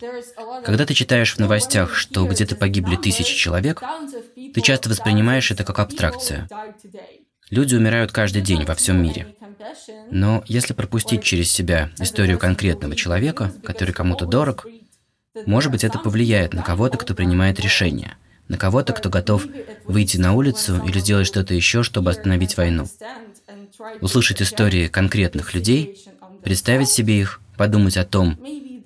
Когда 0.67 0.85
ты 0.85 0.93
читаешь 0.93 1.35
в 1.35 1.39
новостях, 1.39 1.95
что 1.95 2.27
где-то 2.27 2.57
погибли 2.57 2.97
тысячи 2.97 3.35
человек, 3.35 3.83
ты 4.55 4.61
часто 4.61 4.91
воспринимаешь 4.91 5.51
это 5.51 5.65
как 5.65 5.79
абстракцию. 5.79 6.47
Люди 7.49 7.75
умирают 7.75 8.13
каждый 8.13 8.43
день 8.43 8.67
во 8.67 8.75
всем 8.75 9.03
мире. 9.03 9.35
Но 10.11 10.45
если 10.47 10.75
пропустить 10.75 11.23
через 11.23 11.51
себя 11.51 11.91
историю 11.99 12.39
конкретного 12.39 12.95
человека, 12.95 13.51
который 13.65 13.95
кому-то 13.95 14.27
дорог, 14.27 14.67
может 15.47 15.73
быть, 15.73 15.85
это 15.85 15.99
повлияет 15.99 16.53
на 16.53 16.63
кого-то, 16.63 16.99
кто 16.99 17.15
принимает 17.15 17.61
решения, 17.61 18.19
на 18.49 18.57
кого-то, 18.57 18.93
кто 18.93 19.11
готов 19.11 19.47
выйти 19.85 20.17
на 20.17 20.33
улицу 20.33 20.83
или 20.85 20.99
сделать 20.99 21.27
что-то 21.27 21.55
еще, 21.55 21.83
чтобы 21.83 22.11
остановить 22.11 22.57
войну. 22.57 22.87
Услышать 24.01 24.43
истории 24.43 24.89
конкретных 24.89 25.55
людей, 25.55 26.05
представить 26.43 26.89
себе 26.89 27.21
их, 27.21 27.41
подумать 27.57 27.97
о 27.97 28.05
том, 28.05 28.39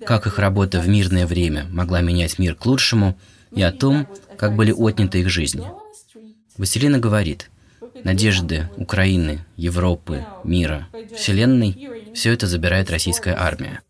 как 0.05 0.27
их 0.27 0.37
работа 0.39 0.79
в 0.79 0.87
мирное 0.87 1.25
время 1.25 1.65
могла 1.71 2.01
менять 2.01 2.39
мир 2.39 2.55
к 2.55 2.65
лучшему, 2.65 3.17
и 3.55 3.61
о 3.61 3.71
том, 3.71 4.07
как 4.37 4.55
были 4.55 4.71
отняты 4.71 5.19
их 5.19 5.29
жизни. 5.29 5.65
Василина 6.57 6.99
говорит, 6.99 7.49
надежды 8.03 8.69
Украины, 8.77 9.45
Европы, 9.55 10.25
мира, 10.43 10.87
Вселенной– 11.15 11.89
все 12.13 12.31
это 12.31 12.47
забирает 12.47 12.91
российская 12.91 13.35
армия. 13.35 13.81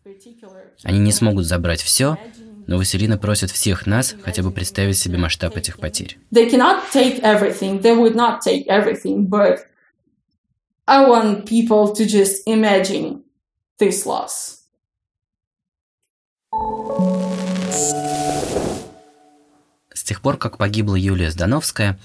Они 0.82 0.98
не 0.98 1.12
смогут 1.12 1.46
забрать 1.46 1.82
все, 1.82 2.18
но 2.66 2.78
Василина 2.78 3.18
просит 3.18 3.50
всех 3.50 3.86
нас 3.86 4.14
хотя 4.22 4.42
бы 4.42 4.50
представить 4.50 4.98
себе 4.98 5.18
масштаб 5.18 5.56
этих 5.56 5.78
потерь. 5.78 6.18
They 6.32 6.50
cannot 6.50 6.82
take 6.92 7.20
everything, 7.22 7.80
they 7.80 7.96
would 7.96 8.14
not 8.14 8.40
take 8.44 8.66
everything, 8.68 9.28
but 9.28 9.60
I 10.86 11.08
want 11.08 11.46
people 11.46 11.94
to 11.94 12.04
just 12.04 12.42
imagine 12.46 13.22
this 13.80 14.04
loss. 14.04 14.60
С 19.92 20.04
тех 20.04 20.20
пор, 20.20 20.36
как 20.36 20.58
погибла 20.58 20.96
Юлия 20.96 21.30
Здановская, 21.30 21.98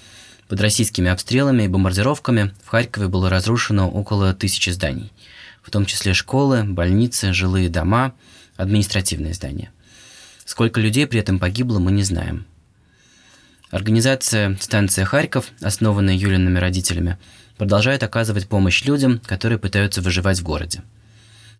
под 0.48 0.60
российскими 0.60 1.10
обстрелами 1.10 1.64
и 1.64 1.68
бомбардировками 1.68 2.54
в 2.64 2.68
Харькове 2.68 3.08
было 3.08 3.30
разрушено 3.30 3.88
около 3.88 4.34
тысячи 4.34 4.70
зданий, 4.70 5.12
в 5.62 5.70
том 5.70 5.84
числе 5.84 6.14
школы, 6.14 6.64
больницы, 6.64 7.32
жилые 7.32 7.68
дома, 7.68 8.14
административные 8.56 9.34
здания. 9.34 9.70
Сколько 10.50 10.80
людей 10.80 11.06
при 11.06 11.20
этом 11.20 11.38
погибло, 11.38 11.78
мы 11.78 11.92
не 11.92 12.02
знаем. 12.02 12.44
Организация 13.70 14.58
«Станция 14.60 15.04
Харьков», 15.04 15.52
основанная 15.60 16.16
Юлиными 16.16 16.58
родителями, 16.58 17.18
продолжает 17.56 18.02
оказывать 18.02 18.48
помощь 18.48 18.84
людям, 18.84 19.20
которые 19.26 19.60
пытаются 19.60 20.02
выживать 20.02 20.40
в 20.40 20.42
городе. 20.42 20.82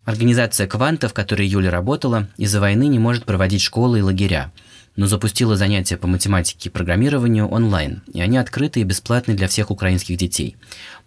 Организация 0.03 0.67
«Кванта», 0.67 1.07
в 1.07 1.13
которой 1.13 1.47
Юля 1.47 1.71
работала, 1.71 2.27
из-за 2.35 2.59
войны 2.59 2.89
не 2.89 2.99
может 2.99 3.23
проводить 3.23 3.61
школы 3.61 3.99
и 3.99 4.01
лагеря, 4.01 4.51
но 4.97 5.07
запустила 5.07 5.55
занятия 5.55 5.95
по 5.95 6.07
математике 6.07 6.67
и 6.67 6.71
программированию 6.71 7.47
онлайн, 7.47 8.03
и 8.13 8.19
они 8.19 8.37
открыты 8.37 8.81
и 8.81 8.83
бесплатны 8.83 9.35
для 9.35 9.47
всех 9.47 9.71
украинских 9.71 10.17
детей. 10.17 10.57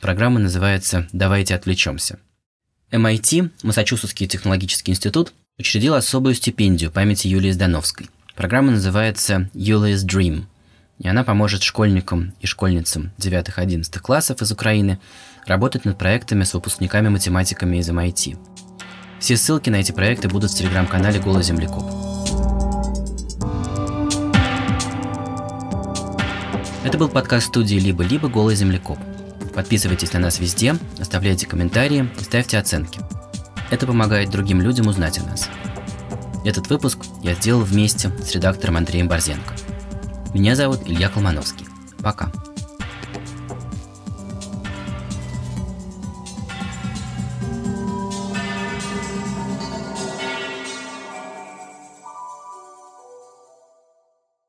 Программа 0.00 0.40
называется 0.40 1.06
«Давайте 1.12 1.54
отвлечемся». 1.54 2.18
MIT, 2.90 3.50
Массачусетский 3.62 4.26
технологический 4.26 4.92
институт, 4.92 5.34
учредил 5.56 5.94
особую 5.94 6.34
стипендию 6.34 6.90
памяти 6.90 7.28
Юлии 7.28 7.52
Здановской. 7.52 8.10
Программа 8.34 8.72
называется 8.72 9.48
«Юлиa's 9.54 10.04
Dream», 10.04 10.46
и 10.98 11.06
она 11.06 11.22
поможет 11.22 11.62
школьникам 11.62 12.34
и 12.40 12.46
школьницам 12.46 13.12
9-11 13.18 14.00
классов 14.00 14.42
из 14.42 14.50
Украины 14.50 14.98
работать 15.46 15.84
над 15.84 15.96
проектами 15.96 16.42
с 16.42 16.54
выпускниками-математиками 16.54 17.76
из 17.76 17.88
MIT. 17.88 18.36
Все 19.20 19.36
ссылки 19.36 19.70
на 19.70 19.76
эти 19.76 19.92
проекты 19.92 20.28
будут 20.28 20.50
в 20.50 20.56
телеграм-канале 20.56 21.20
«Голый 21.20 21.44
землекоп». 21.44 21.84
Это 26.84 26.98
был 26.98 27.08
подкаст 27.08 27.46
студии 27.46 27.76
«Либо-либо. 27.76 28.28
Голый 28.28 28.56
землекоп». 28.56 28.98
Подписывайтесь 29.54 30.12
на 30.14 30.18
нас 30.18 30.40
везде, 30.40 30.74
оставляйте 30.98 31.46
комментарии 31.46 32.08
и 32.18 32.24
ставьте 32.24 32.58
оценки. 32.58 32.98
Это 33.70 33.86
помогает 33.86 34.30
другим 34.30 34.60
людям 34.60 34.86
узнать 34.86 35.18
о 35.18 35.24
нас. 35.24 35.48
Этот 36.44 36.68
выпуск 36.68 36.98
я 37.22 37.34
сделал 37.34 37.62
вместе 37.62 38.10
с 38.22 38.32
редактором 38.32 38.76
Андреем 38.76 39.08
Борзенко. 39.08 39.54
Меня 40.34 40.56
зовут 40.56 40.80
Илья 40.84 41.08
Колмановский. 41.08 41.66
Пока. 42.02 42.30